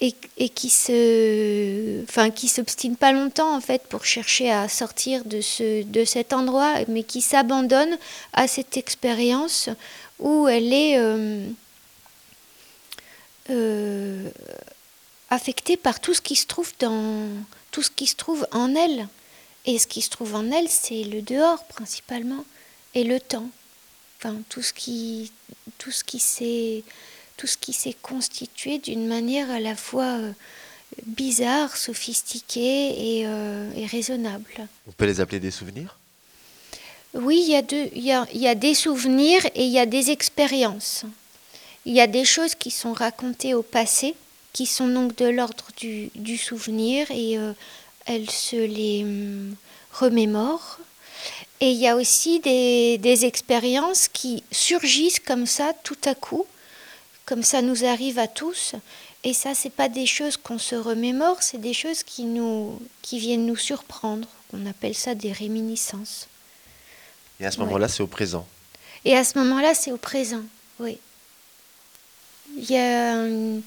[0.00, 5.24] Et, et, qui se enfin qui s'obstine pas longtemps en fait pour chercher à sortir
[5.24, 7.98] de ce de cet endroit mais qui s'abandonne
[8.32, 9.68] à cette expérience
[10.20, 11.48] où elle est euh,
[13.50, 14.28] euh,
[15.30, 17.28] affectée par tout ce qui se trouve dans
[17.70, 19.08] tout ce qui se trouve en elle.
[19.66, 22.44] Et ce qui se trouve en elle, c'est le dehors principalement
[22.94, 23.50] et le temps.
[24.18, 25.30] Enfin, tout ce qui
[25.76, 26.82] tout ce qui s'est
[27.36, 30.32] tout ce qui s'est constitué d'une manière à la fois euh,
[31.06, 34.66] bizarre, sophistiquée et, euh, et, raisonnable.
[34.88, 35.98] On peut les appeler des souvenirs?
[37.14, 37.62] Oui, il y, a
[37.94, 41.04] y a, il y a des souvenirs et il y a des expériences.
[41.88, 44.14] Il y a des choses qui sont racontées au passé,
[44.52, 47.54] qui sont donc de l'ordre du, souvenir et euh,
[48.04, 49.54] elle se les hum,
[49.94, 50.80] remémore.
[51.60, 56.44] Et il y a aussi des, expériences qui surgissent comme ça tout à coup,
[57.24, 58.74] comme ça nous arrive à tous.
[59.24, 63.18] Et ça, c'est pas des choses qu'on se remémore, c'est des choses qui nous, qui
[63.18, 64.28] viennent nous surprendre.
[64.52, 66.28] On appelle ça des réminiscences.
[67.40, 68.46] Et à ce moment-là, c'est au présent.
[69.06, 70.42] Et à ce moment-là, c'est au présent,
[70.80, 70.98] oui
[72.58, 73.62] il y a une,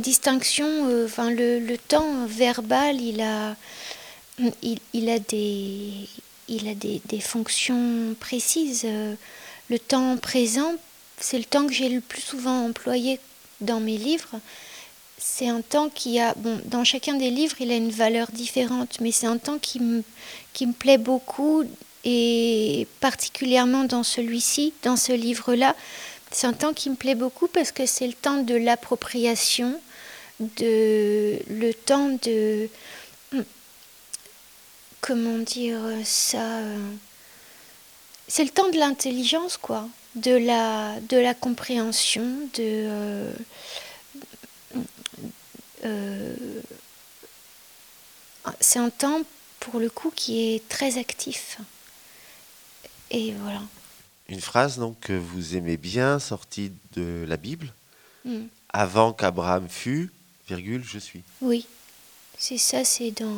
[0.00, 3.56] distinction, euh, enfin le, temps verbal, il a,
[4.62, 6.08] il, a, des,
[6.48, 8.86] il a des, fonctions précises.
[9.68, 10.74] Le temps présent,
[11.18, 13.20] c'est le temps que j'ai le plus souvent employé
[13.60, 14.40] dans mes livres.
[15.18, 18.98] C'est un temps qui a, bon, dans chacun des livres, il a une valeur différente,
[19.00, 20.02] mais c'est un temps qui me,
[20.52, 21.64] qui me plaît beaucoup
[22.04, 25.76] et particulièrement dans celui-ci, dans ce livre-là,
[26.30, 29.80] C'est un temps qui me plaît beaucoup parce que c'est le temps de l'appropriation,
[30.40, 32.68] de le temps de
[35.00, 36.94] comment dire ça euh,
[38.28, 42.22] c'est le temps de l'intelligence quoi de la de la compréhension
[42.54, 43.32] de euh,
[45.84, 46.34] euh,
[48.60, 49.22] c'est un temps
[49.60, 51.58] pour le coup qui est très actif.
[53.10, 53.62] Et voilà
[54.30, 57.72] une phrase donc que vous aimez bien sortie de la Bible
[58.24, 58.44] mm.
[58.70, 60.10] avant qu'Abraham fût
[60.48, 61.66] virgule je suis oui
[62.38, 63.36] c'est ça c'est dans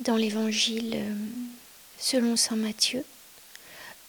[0.00, 1.14] dans l'évangile euh,
[1.98, 3.04] selon Saint Matthieu.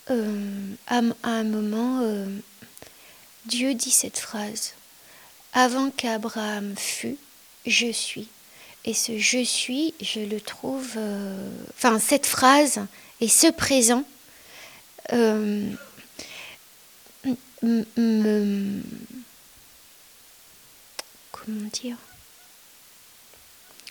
[0.09, 2.25] Euh, à, un moment, euh,
[3.45, 4.73] Dieu dit cette phrase
[5.53, 7.17] Avant qu'Abraham fût,
[7.65, 8.27] je suis.
[8.83, 10.97] Et ce je suis, je le trouve.
[11.75, 12.79] enfin, cette phrase
[13.19, 14.03] et ce présent
[15.13, 15.77] me.
[21.31, 21.97] Comment dire?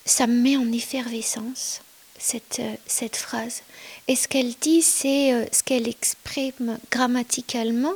[0.05, 1.81] Ça me met en effervescence,
[2.19, 3.63] cette, euh, cette phrase.
[4.09, 7.95] Et ce qu'elle dit, c'est euh, ce qu'elle exprime grammaticalement,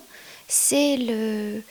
[0.48, 1.62] c'est le,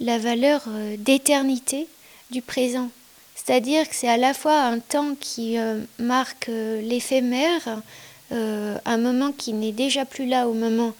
[0.00, 1.86] la valeur euh, d'éternité
[2.30, 2.90] du présent.
[3.34, 5.58] C'est-à-dire que c'est à la fois un temps qui
[5.98, 7.82] marque l'éphémère,
[8.30, 10.92] un moment qui n'est déjà plus là au moment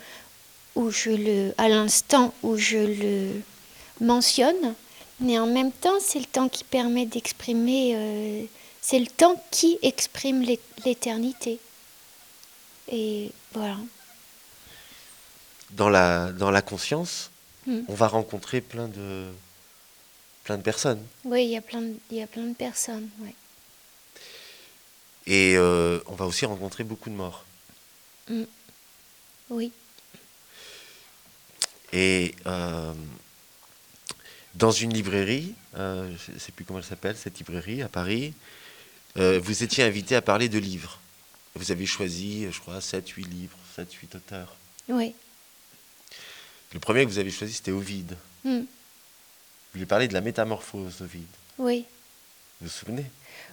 [0.74, 3.42] où je le, à l'instant où je le
[4.00, 4.74] mentionne,
[5.20, 8.48] mais en même temps, c'est le temps qui permet d'exprimer
[8.84, 10.44] c'est le temps qui exprime
[10.84, 11.58] l'éternité.
[12.92, 13.78] Et voilà.
[15.70, 17.30] Dans la, dans la conscience,
[17.66, 17.80] hmm.
[17.88, 19.24] on va rencontrer plein de,
[20.44, 21.02] plein de personnes.
[21.24, 23.08] Oui, il y a plein de, il y a plein de personnes.
[23.20, 23.34] Ouais.
[25.26, 27.44] Et euh, on va aussi rencontrer beaucoup de morts.
[28.28, 28.44] Hmm.
[29.50, 29.72] Oui.
[31.92, 32.92] Et euh,
[34.54, 38.34] dans une librairie, euh, je ne sais plus comment elle s'appelle, cette librairie à Paris,
[39.16, 40.98] vous étiez invité à parler de livres.
[41.54, 44.56] Vous avez choisi, je crois, 7-8 livres, 7-8 auteurs.
[44.88, 45.14] Oui.
[46.72, 48.16] Le premier que vous avez choisi, c'était Ovide.
[48.42, 48.62] Hmm.
[49.72, 51.26] Vous lui parlez de la métamorphose d'Ovide.
[51.58, 51.84] Oui.
[52.60, 53.06] Vous vous souvenez?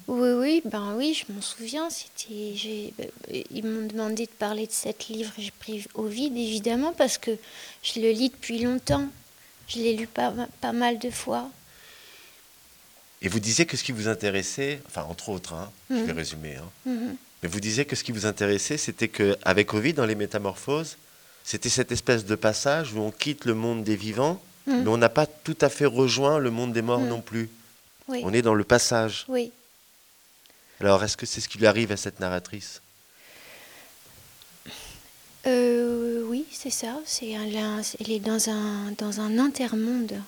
[0.07, 1.89] Oui, oui, ben oui, je m'en souviens.
[1.89, 3.07] C'était, ben,
[3.51, 5.31] ils m'ont demandé de parler de sept livres.
[5.37, 7.31] J'ai pris Ovide, évidemment, parce que
[7.83, 9.07] je le lis depuis longtemps.
[9.67, 11.49] Je l'ai lu pas, pas mal de fois.
[13.21, 16.17] Et vous disiez que ce qui vous intéressait, enfin entre autres, hein, je vais mhm.
[16.17, 17.15] résumer, hein, mhm.
[17.41, 20.97] mais vous disiez que ce qui vous intéressait, c'était qu'avec Ovid, dans les métamorphoses,
[21.43, 24.83] c'était cette espèce de passage où on quitte le monde des vivants, mhm.
[24.83, 27.49] mais on n'a pas tout à fait rejoint le monde des morts non plus.
[28.07, 29.25] On est dans le passage.
[29.29, 29.53] Oui.
[30.81, 32.81] Alors, est-ce que c'est ce qui lui arrive à cette narratrice?
[35.45, 36.97] Euh, Oui, c'est ça.
[37.21, 40.19] Elle est dans un, dans un intermonde.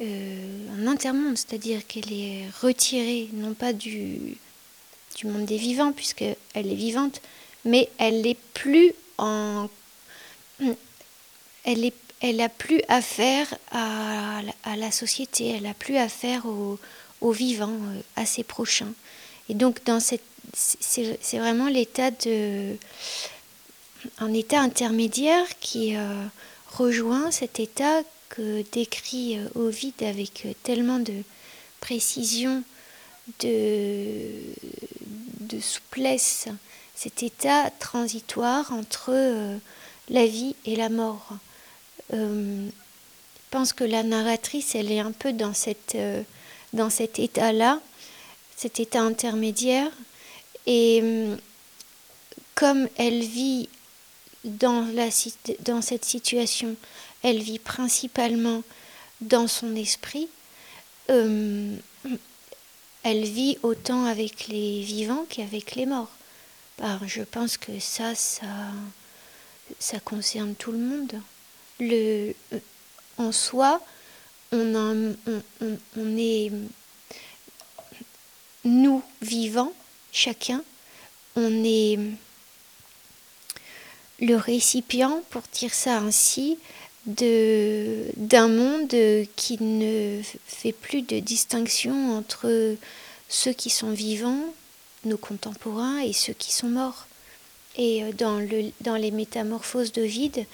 [0.00, 4.36] Euh, un intermonde, c'est-à-dire qu'elle est retirée, non pas du,
[5.22, 7.20] monde des vivants, puisqu'elle est vivante,
[7.64, 9.68] mais elle n'est plus en.
[11.62, 14.42] Elle, est, elle a plus affaire à,
[14.76, 16.80] la société, elle a plus affaire aux,
[17.20, 18.92] aux vivants, euh, à ses prochains.
[19.48, 22.76] Et donc, dans c'est, vraiment l'état de.
[24.18, 26.24] un état intermédiaire qui euh,
[26.72, 31.14] rejoint cet état que décrit euh, Ovid avec euh, tellement de
[31.80, 32.62] précision,
[33.40, 34.30] de,
[35.40, 36.48] de souplesse,
[36.94, 39.14] cet état transitoire entre
[40.08, 41.28] la vie et la mort.
[42.10, 42.68] je
[43.50, 45.96] pense que la narratrice, elle est un peu dans, cette,
[46.72, 47.80] dans cet état-là,
[48.58, 49.90] cet état intermédiaire.
[50.66, 51.02] Et
[52.54, 53.70] comme elle vit
[54.44, 55.08] dans, la,
[55.60, 56.76] dans cette situation
[57.22, 58.62] elle vit principalement
[59.20, 60.28] dans son esprit.
[61.10, 61.76] Euh,
[63.02, 66.10] elle vit autant avec les vivants qu'avec les morts.
[66.78, 71.20] Ben, je pense que ça, ça, concerne tout le monde.
[73.16, 73.80] En soi,
[74.52, 74.84] on,
[76.18, 76.52] est,
[78.68, 79.72] nous vivants,
[80.12, 80.62] chacun,
[81.36, 81.98] on est
[84.20, 86.58] le récipient, pour dire ça ainsi,
[87.06, 88.94] d'un monde
[89.36, 92.76] qui ne fait plus de distinction entre
[93.28, 94.52] ceux qui sont vivants,
[95.04, 97.06] nos contemporains, et ceux qui sont morts.
[97.76, 100.44] Et euh, dans, le, dans les métamorphoses d'Ovide,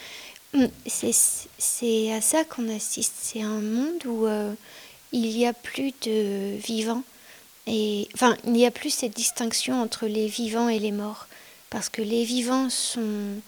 [0.53, 3.15] hum, c'est à ça qu'on assiste.
[3.21, 4.53] C'est un monde où euh,
[5.13, 7.03] il n'y a plus de vivants.
[7.67, 8.07] Il
[8.45, 11.27] n'y a plus cette distinction entre les vivants et les morts.
[11.71, 13.41] Parce que les vivants sont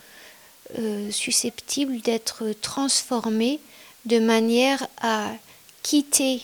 [0.79, 3.61] euh, susceptible d'être transformé
[4.05, 5.31] de manière à
[5.83, 6.43] quitter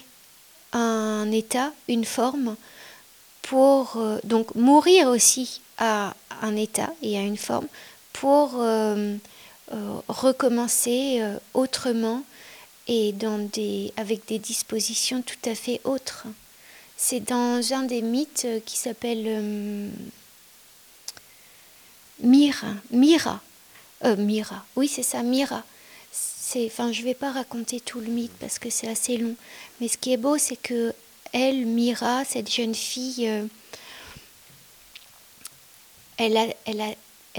[0.73, 2.57] un état, une forme,
[3.43, 7.67] pour euh, donc mourir aussi à un état et à une forme,
[8.13, 9.17] pour euh,
[10.07, 11.23] recommencer
[11.55, 12.23] autrement
[12.87, 13.15] et
[13.97, 16.27] avec des dispositions tout à fait autres.
[17.05, 19.91] C'est dans un des mythes qui s'appelle
[22.21, 23.41] Mira, Mira,
[24.05, 25.65] euh, Mira, oui c'est ça, Mira.
[26.55, 29.35] Enfin, je vais pas raconter tout le mythe parce que c'est assez long.
[29.81, 30.95] Mais ce qui est beau, c'est que
[31.33, 33.47] elle, Mira, cette jeune fille, euh,
[36.19, 36.37] elle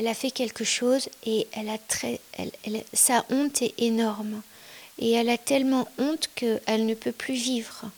[0.08, 2.52] a fait quelque chose et elle a très, elle,
[2.92, 4.42] sa honte est énorme.
[5.00, 7.90] Et elle a tellement honte qu'elle ne peut plus vivre.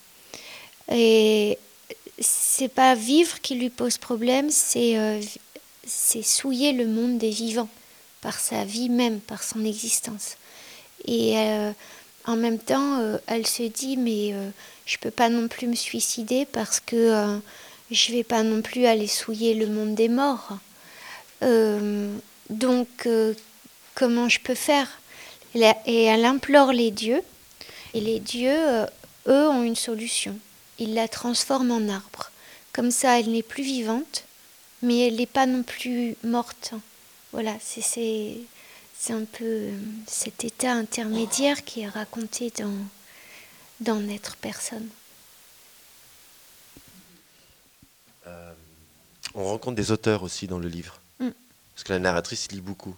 [0.92, 1.58] Et
[2.20, 5.22] c'est pas vivre qui lui pose problème, c'est euh,
[5.88, 7.70] souiller le monde des vivants
[8.22, 10.38] par sa vie même, par son existence.
[11.06, 11.72] Et euh,
[12.26, 14.50] en même temps, euh, elle se dit mais euh,
[14.86, 17.40] je peux pas non plus me suicider parce que
[17.92, 20.58] je vais pas non plus aller souiller le monde des morts.
[22.50, 23.08] donc
[23.94, 25.00] comment je peux faire?
[25.54, 27.22] Et elle implore les dieux.
[27.94, 28.86] Et les dieux,
[29.28, 30.38] eux, ont une solution.
[30.80, 32.32] Ils la transforment en arbre.
[32.74, 34.26] Comme ça, elle n'est plus vivante,
[34.82, 36.74] mais elle n'est pas non plus morte.
[37.32, 38.38] Voilà, c'est
[39.10, 39.72] un peu euh,
[40.08, 42.74] cet état intermédiaire qui est raconté dans,
[43.80, 44.88] dans N'être personne.
[48.28, 48.54] Euh,
[49.34, 51.30] on rencontre des auteurs aussi dans le livre, mm.
[51.74, 52.96] parce que la narratrice lit beaucoup.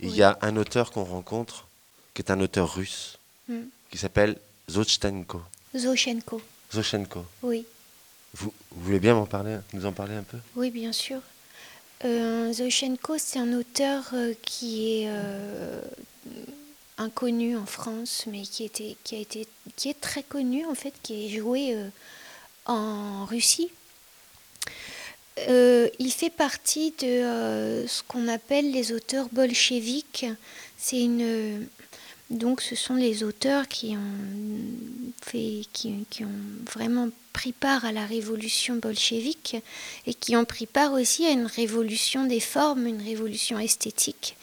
[0.00, 1.66] Il y a un auteur qu'on rencontre,
[2.14, 3.18] qui est un auteur russe,
[3.48, 3.60] mm.
[3.90, 4.38] qui s'appelle
[4.70, 5.42] Zochenko.
[5.76, 6.40] Zochenko.
[6.72, 7.24] Zochenko.
[7.42, 7.66] Oui.
[8.34, 10.38] Vous, voulez bien m'en parler, nous en parler un peu?
[10.54, 11.20] Oui, bien sûr.
[12.04, 15.80] Euh, Zochenko, c'est un auteur euh, qui est euh,
[16.98, 19.46] inconnu en France, mais qui, était, qui, a été,
[19.76, 21.74] qui est très connu en fait, qui est joué
[22.66, 23.70] en Russie.
[25.38, 30.26] il fait partie de ce qu'on appelle les auteurs bolcheviques.
[30.76, 31.66] C'est une
[32.30, 38.04] donc ce sont les auteurs qui ont, fait, qui, ont vraiment pris part à la
[38.04, 39.56] révolution bolchevique
[40.06, 44.36] et qui ont pris part aussi à une révolution des formes, une révolution esthétique.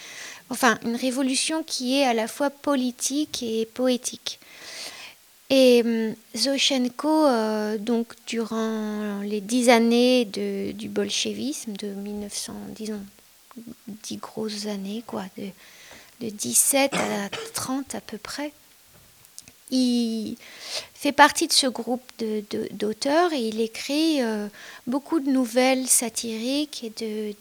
[0.49, 4.39] Enfin, une révolution qui est à la fois politique et poétique.
[5.51, 13.01] Et hum, Zochenko, euh, donc durant les dix années du bolchevisme, de 1900, disons,
[14.03, 15.45] dix grosses années, quoi, de
[16.22, 18.51] de 17 à 30 à peu près.
[19.72, 20.38] Il
[20.93, 22.03] fait partie de ce groupe
[22.72, 24.47] d'auteurs et il écrit euh,
[24.86, 27.36] beaucoup de nouvelles satiriques et de,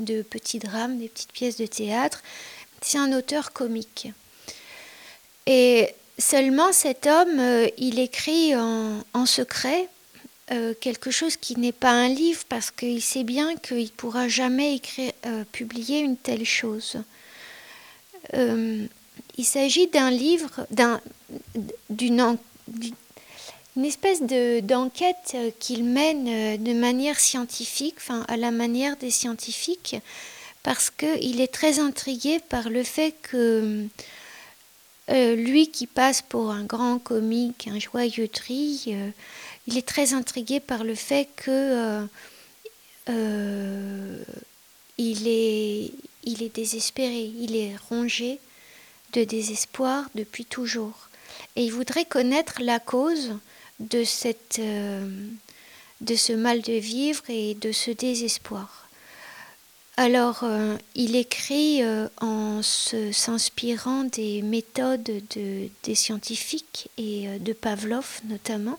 [0.00, 2.22] de, petits drames, des petites pièces de théâtre.
[2.82, 4.08] C'est un auteur comique.
[5.46, 9.88] Et seulement cet homme, euh, il écrit en, secret
[10.50, 14.26] euh, quelque chose qui n'est pas un livre parce qu'il sait bien qu'il ne pourra
[14.26, 15.12] jamais écrire,
[15.52, 16.96] publier une telle chose.
[18.34, 18.86] Euh,
[19.36, 20.66] il s'agit d'un livre,
[21.88, 22.36] d'une
[23.76, 29.96] une espèce d'enquête qu'il mène euh, de manière scientifique, enfin à la manière des scientifiques,
[30.62, 33.86] parce qu'il est très intrigué par le fait que
[35.08, 38.94] euh, lui qui passe pour un grand comique, un joyeuterie,
[39.66, 42.06] il est très intrigué par le fait que
[44.98, 45.92] il est
[46.24, 48.38] il est désespéré, il est rongé
[49.12, 51.08] de désespoir depuis toujours.
[51.56, 53.34] Et il voudrait connaître la cause
[53.80, 55.08] de, cette, euh,
[56.14, 58.88] ce mal de vivre et de ce désespoir.
[59.96, 68.20] Alors, euh, il écrit euh, en s'inspirant des méthodes de, des scientifiques et de Pavlov
[68.24, 68.78] notamment,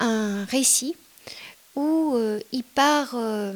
[0.00, 0.96] un récit
[1.76, 3.52] où euh, il part, euh,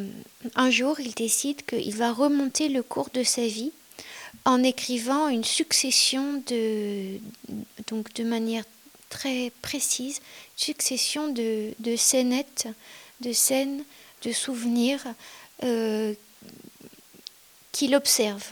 [0.55, 3.73] un jour, il décide qu'il va remonter le cours de sa vie
[4.45, 7.19] en écrivant une succession de,
[7.89, 8.65] donc de manière
[9.09, 10.21] très précise,
[10.55, 12.69] succession de, de scénettes,
[13.23, 13.83] de scènes,
[14.23, 15.03] de souvenirs
[15.65, 16.15] euh,
[17.73, 18.51] qu'il observe,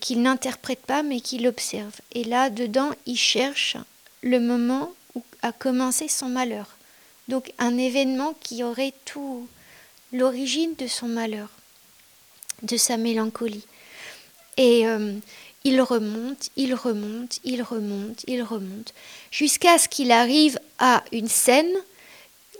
[0.00, 1.94] qu'il n'interprète pas mais qu'il observe.
[2.12, 3.76] Et là, dedans, il cherche
[4.20, 6.76] le moment où a commencé son malheur
[7.30, 9.48] donc un événement qui aurait tout
[10.12, 11.48] l'origine de son malheur,
[12.62, 13.64] de sa mélancolie.
[14.58, 15.14] Et euh,
[15.64, 18.92] il remonte, il remonte, il remonte, il remonte,
[19.30, 21.72] jusqu'à ce qu'il arrive à une scène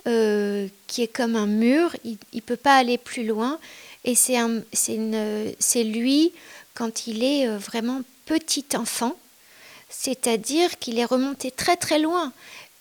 [0.06, 3.58] euh, qui est comme un mur, il ne peut pas aller plus loin,
[4.04, 6.32] et c'est lui
[6.74, 9.16] quand il est vraiment petit enfant,
[9.90, 12.32] c'est-à-dire qu'il est remonté très très loin.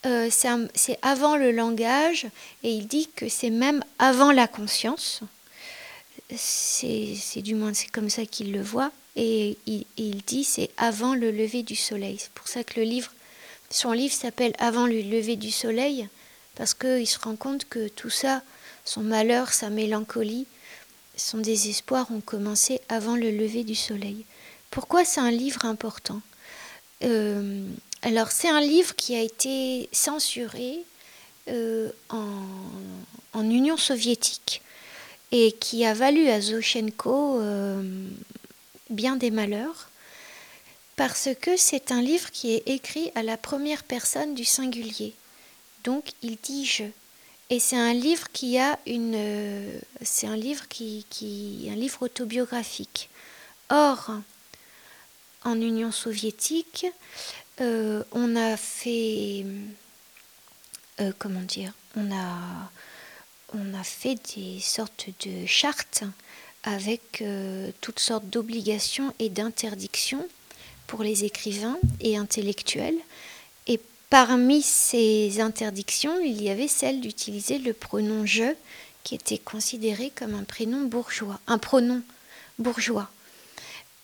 [0.03, 2.27] C'est avant le langage
[2.63, 5.21] et il dit que c'est même avant la conscience.
[6.35, 11.15] C'est du moins c'est comme ça qu'il le voit et il, il dit c'est avant
[11.15, 12.17] le lever du soleil.
[12.19, 13.11] C'est pour ça que le livre,
[13.69, 16.07] son livre s'appelle Avant le lever du soleil
[16.55, 18.41] parce qu'il se rend compte que tout ça,
[18.85, 20.45] son malheur, sa mélancolie,
[21.15, 24.25] son désespoir ont commencé avant le lever du soleil.
[24.71, 26.21] Pourquoi c'est un livre important?
[27.03, 27.63] Euh,
[28.01, 30.79] Alors c'est un livre qui a été censuré
[31.49, 34.61] euh, en, Union soviétique
[35.31, 37.81] et qui a valu à Zoshenko euh,
[38.89, 39.89] bien des malheurs
[40.95, 45.13] parce que c'est un livre qui est écrit à la première personne du singulier.
[45.83, 46.83] Donc il dit je.
[47.49, 52.03] Et c'est un livre qui a une, euh, c'est un livre qui, qui, un livre
[52.03, 53.09] autobiographique.
[53.69, 54.11] Or,
[55.43, 56.85] en Union soviétique,
[57.61, 59.45] euh, on a fait,
[60.99, 62.69] euh, comment dire, on a,
[63.83, 66.03] fait des sortes de chartes
[66.63, 67.23] avec
[67.81, 70.27] toutes sortes d'obligations et d'interdictions
[70.87, 72.97] pour les écrivains et intellectuels.
[74.09, 78.55] Parmi ces interdictions, il y avait celle d'utiliser le pronom je,
[79.03, 82.01] qui était considéré comme un prénom bourgeois, un pronom
[82.57, 83.07] bourgeois.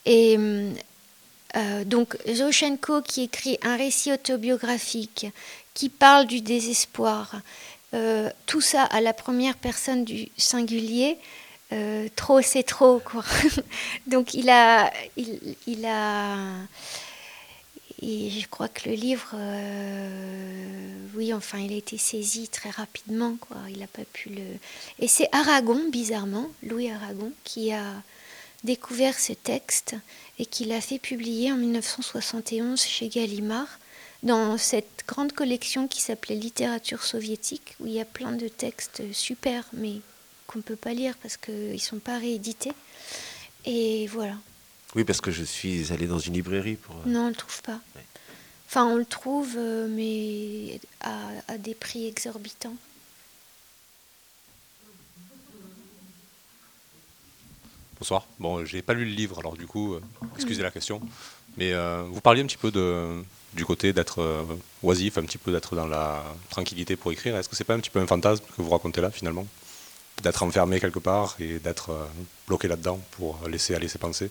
[0.06, 0.72] Et euh,
[1.86, 5.28] donc Zoshenko qui écrit un récit autobiographique
[5.74, 7.36] qui parle du désespoir,
[7.94, 11.18] euh, tout ça à la première personne du singulier,
[11.72, 13.24] euh, trop c'est trop quoi.
[14.08, 14.92] donc il a,
[18.02, 23.36] et je crois que le livre, euh, oui, enfin, il a été saisi très rapidement,
[23.40, 23.58] quoi.
[23.70, 24.44] Il n'a pas pu le.
[25.00, 27.86] Et c'est Aragon, bizarrement, Louis Aragon, qui a
[28.66, 29.96] découvert ce texte
[30.40, 33.80] et qui l'a fait publier en 1971 chez Gallimard,
[34.24, 39.04] dans cette grande collection qui s'appelait Littérature soviétique, où il y a plein de textes
[39.14, 40.02] super, mais
[40.48, 42.74] qu'on ne peut pas lire parce qu'ils ne sont pas réédités.
[43.66, 44.36] Et voilà.
[44.96, 46.96] Oui, parce que je suis allé dans une librairie pour.
[46.96, 47.80] Euh, non, on ne le trouve pas.
[48.68, 52.76] Enfin, on le trouve, euh, mais à, des prix exorbitants.
[58.00, 58.26] Bonsoir.
[58.40, 60.02] Bon, j'ai pas lu le livre, alors du coup, euh,
[60.36, 61.02] excusez la question.
[61.58, 61.74] Mais
[62.12, 63.24] vous parliez un petit peu de,
[63.54, 64.46] du côté d'être
[64.84, 67.38] oisif, un petit peu d'être dans la tranquillité pour écrire.
[67.38, 69.48] Est-ce que c'est pas un petit peu un fantasme que vous racontez là, finalement?
[70.22, 72.10] D'être enfermé quelque part et d'être
[72.46, 74.30] bloqué là-dedans pour laisser aller ses pensées?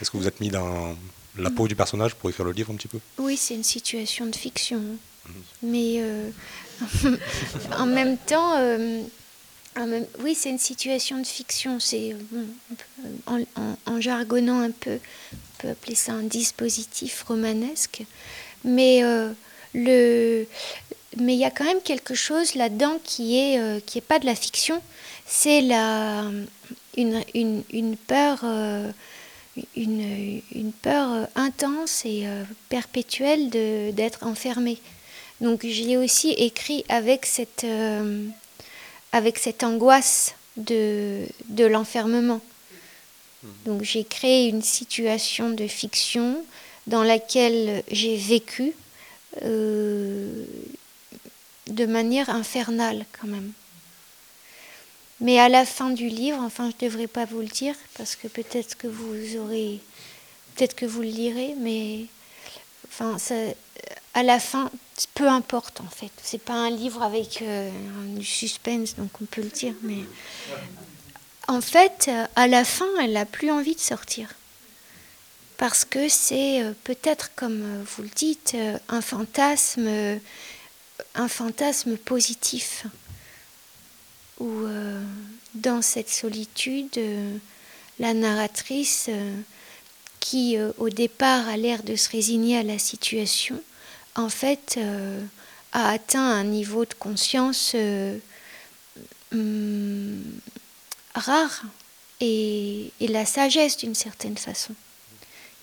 [0.00, 0.96] Est-ce que vous êtes mis dans
[1.36, 2.98] la peau du personnage pour écrire le livre un petit peu?
[3.18, 4.80] Oui, c'est une situation de fiction.
[4.80, 5.34] Mhm.
[5.62, 6.30] Mais euh,
[7.78, 8.56] en même temps,
[9.86, 11.80] euh, oui, c'est une situation de fiction.
[11.80, 12.16] C'est
[13.26, 13.40] en,
[13.86, 14.98] en, jargonnant un peu,
[15.32, 18.02] on peut appeler ça un dispositif romanesque.
[18.64, 19.32] Mais euh,
[19.74, 20.46] il
[21.16, 23.56] y a quand même quelque chose là-dedans qui est
[23.96, 24.80] est pas de la fiction.
[25.26, 25.60] C'est
[26.96, 28.44] une, peur
[30.82, 34.78] peur intense et euh, perpétuelle d'être enfermé.
[35.40, 38.26] Donc j'ai aussi écrit avec cette, euh,
[39.12, 42.40] avec cette angoisse de, de l'enfermement.
[43.42, 43.48] Hmm.
[43.66, 46.44] Donc j'ai créé une situation de fiction
[46.86, 48.72] dans laquelle j'ai vécu
[49.42, 50.44] euh,
[51.68, 53.52] de manière infernale quand même.
[55.20, 58.16] Mais à la fin du livre, enfin, je ne devrais pas vous le dire parce
[58.16, 59.78] que peut-être que vous aurez,
[60.54, 62.06] peut-être que vous le lirez, mais
[62.88, 63.34] enfin, ça,
[64.14, 64.70] à la fin,
[65.14, 66.10] peu importe en fait.
[66.22, 67.70] C'est pas un livre avec euh,
[68.16, 70.04] du suspense, donc on peut le dire, mais
[71.48, 74.28] en fait, à la fin, elle n'a plus envie de sortir
[75.56, 80.18] parce que c'est euh, peut-être, comme vous le dites, euh, un fantasme,
[81.14, 82.86] un fantasme positif
[84.40, 85.00] où euh,
[85.54, 87.36] dans cette solitude, euh,
[87.98, 89.36] la narratrice, euh,
[90.18, 93.58] qui au départ a l'air de se résigner à la situation,
[94.14, 94.78] en fait
[95.72, 97.74] a atteint un niveau de conscience
[99.32, 100.22] hum,
[101.14, 101.62] rare
[102.20, 104.74] et, la sagesse d'une certaine façon.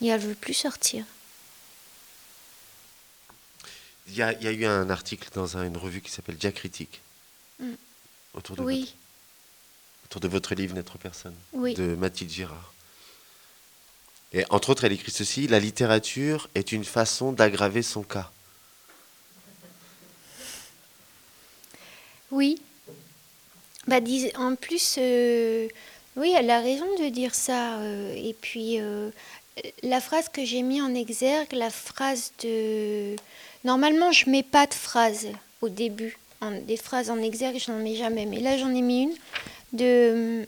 [0.01, 1.05] Et elle ne veut plus sortir.
[4.07, 7.01] Il y, a, eu un article dans une revue qui s'appelle Diacritique.
[7.59, 7.73] Mm
[8.37, 8.79] autour de, oui.
[8.79, 12.73] votre, autour de votre livre N'être personne, de Mathilde Girard.
[14.33, 18.31] Et entre autres, elle écrit ceci La littérature est une façon d'aggraver son cas.
[22.31, 22.59] Oui.
[23.87, 23.99] Bah,
[24.37, 25.67] en plus, euh,
[26.15, 27.77] Oui, elle a raison de dire ça.
[27.79, 29.09] euh, et puis, euh,
[29.83, 33.15] la phrase que j'ai mis en exergue, la phrase de...
[33.63, 35.27] Normalement, je mets pas de phrase
[35.61, 36.17] au début.
[36.67, 38.25] Des phrases en exergue, je n'en mets jamais.
[38.25, 39.15] Mais là, j'en ai mis une
[39.73, 40.45] de,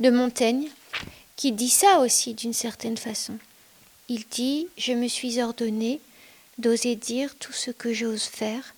[0.00, 0.68] de Montaigne
[1.34, 3.36] qui dit ça aussi d'une certaine façon.
[4.08, 6.00] Il dit Je me suis ordonné
[6.58, 8.75] d'oser dire tout ce que j'ose faire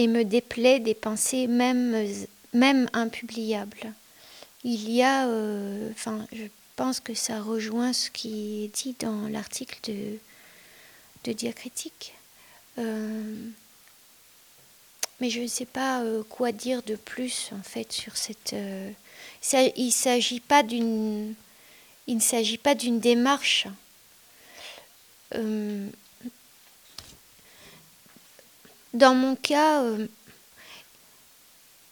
[0.00, 1.94] et me déplaît des pensées même,
[2.54, 3.92] même impubliables.
[4.64, 6.44] Il y a, euh, enfin, je
[6.74, 10.16] pense que ça rejoint ce qui est dit dans l'article de,
[11.24, 12.14] de diacritique.
[12.78, 13.34] Euh,
[15.20, 18.54] mais je ne sais pas euh, quoi dire de plus en fait sur cette.
[19.42, 21.34] ça- il s'agit pas d'une.
[22.06, 23.66] Il ne s'agit pas d'une démarche.
[28.92, 30.06] Dans mon cas, euh,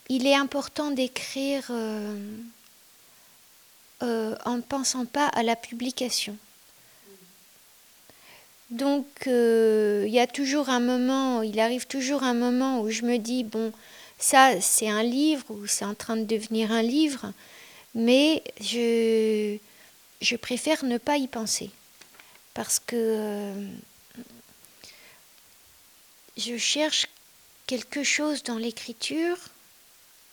[0.09, 2.16] il est important d'écrire euh,
[4.03, 6.36] euh, en ne pensant pas à la publication.
[8.70, 13.16] Donc, il y a toujours un moment, il arrive toujours un moment où je me
[13.16, 13.72] dis, bon,
[14.18, 17.32] ça c'est un livre ou c'est en train de devenir un livre,
[17.94, 19.57] mais je,
[20.20, 21.70] je préfère ne pas y penser.
[22.53, 23.55] Parce que
[26.39, 27.07] je cherche
[27.66, 29.36] quelque chose dans l'écriture,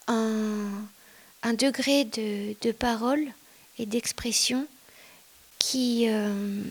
[0.07, 0.87] un,
[1.57, 3.25] degré de, de parole
[3.79, 4.67] et d'expression
[5.57, 6.61] qui, euh,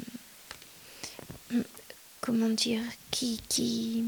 [2.21, 4.05] comment dire, qui, qui,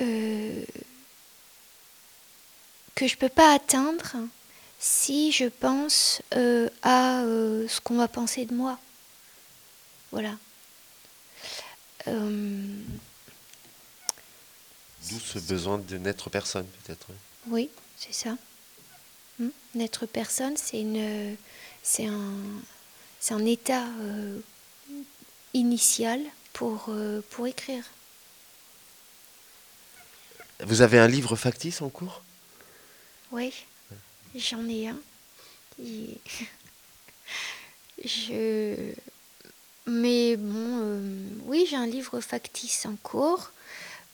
[0.00, 0.64] euh,
[2.94, 4.16] que je peux pas atteindre
[4.80, 8.78] si je pense euh, à euh, ce qu'on va penser de moi.
[10.10, 10.36] Voilà.
[12.08, 12.82] Euh,
[15.08, 17.06] D'où ce besoin de n'être personne, peut-être.
[17.46, 18.36] oui, c'est ça.
[19.38, 19.50] Hmm?
[19.74, 21.36] N'être personne, c'est une,
[21.82, 22.34] c'est un,
[23.20, 23.84] c'est un état
[25.52, 26.20] initial
[26.52, 26.90] pour,
[27.30, 27.84] pour écrire.
[30.60, 32.22] Vous avez un livre factice en cours?
[33.32, 33.54] Oui,
[34.34, 34.98] j'en ai un.
[35.76, 36.18] qui-
[38.04, 38.74] Je...
[39.86, 41.00] Mais bon, euh,
[41.46, 43.50] oui, j'ai un livre factice en cours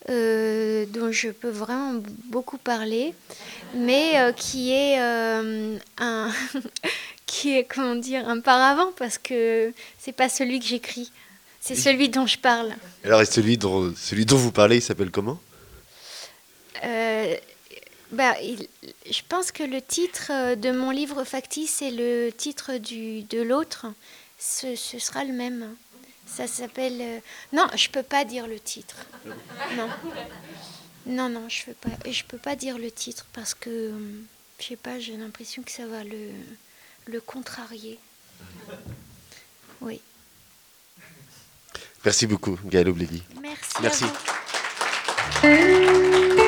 [0.09, 3.15] euh, dont je peux vraiment beaucoup parler,
[3.75, 6.33] mais euh, qui est euh, un,
[7.27, 11.11] qui est comment dire un paravent parce que c'est pas celui que j'écris,
[11.61, 12.75] c'est celui dont je parle.
[13.05, 15.41] Alors, et celui dont, celui dont vous parlez, il s'appelle comment?
[18.13, 18.69] Bah, il-
[19.11, 23.41] je pense que le titre euh, de mon livre factice et le titre du, de
[23.43, 23.87] l'autre,
[24.39, 25.75] ce, ce sera le même.
[26.27, 27.01] Ça s'appelle...
[27.01, 27.19] euh,
[27.53, 28.97] Non, je peux pas dire le titre.
[29.77, 29.89] Non.
[31.07, 33.99] Non, non, je peux pas, je peux pas dire le titre parce que, euh,
[34.59, 36.31] je sais pas, j'ai l'impression que ça va le,
[37.07, 37.99] le contrarier.
[39.81, 40.01] Oui.
[42.05, 43.23] Merci beaucoup, Gaël Oblégui.
[43.41, 44.05] Merci.
[45.43, 46.47] Merci.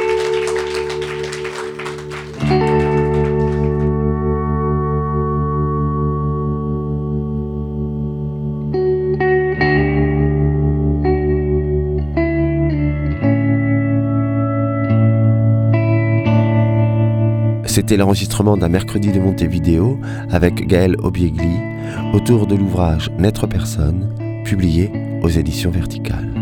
[17.79, 21.57] C'était l'enregistrement d'un mercredi de Montevideo avec Gaël Obiegli
[22.13, 24.91] autour de l'ouvrage N'être personne, publié
[25.23, 26.38] aux éditions Verticales.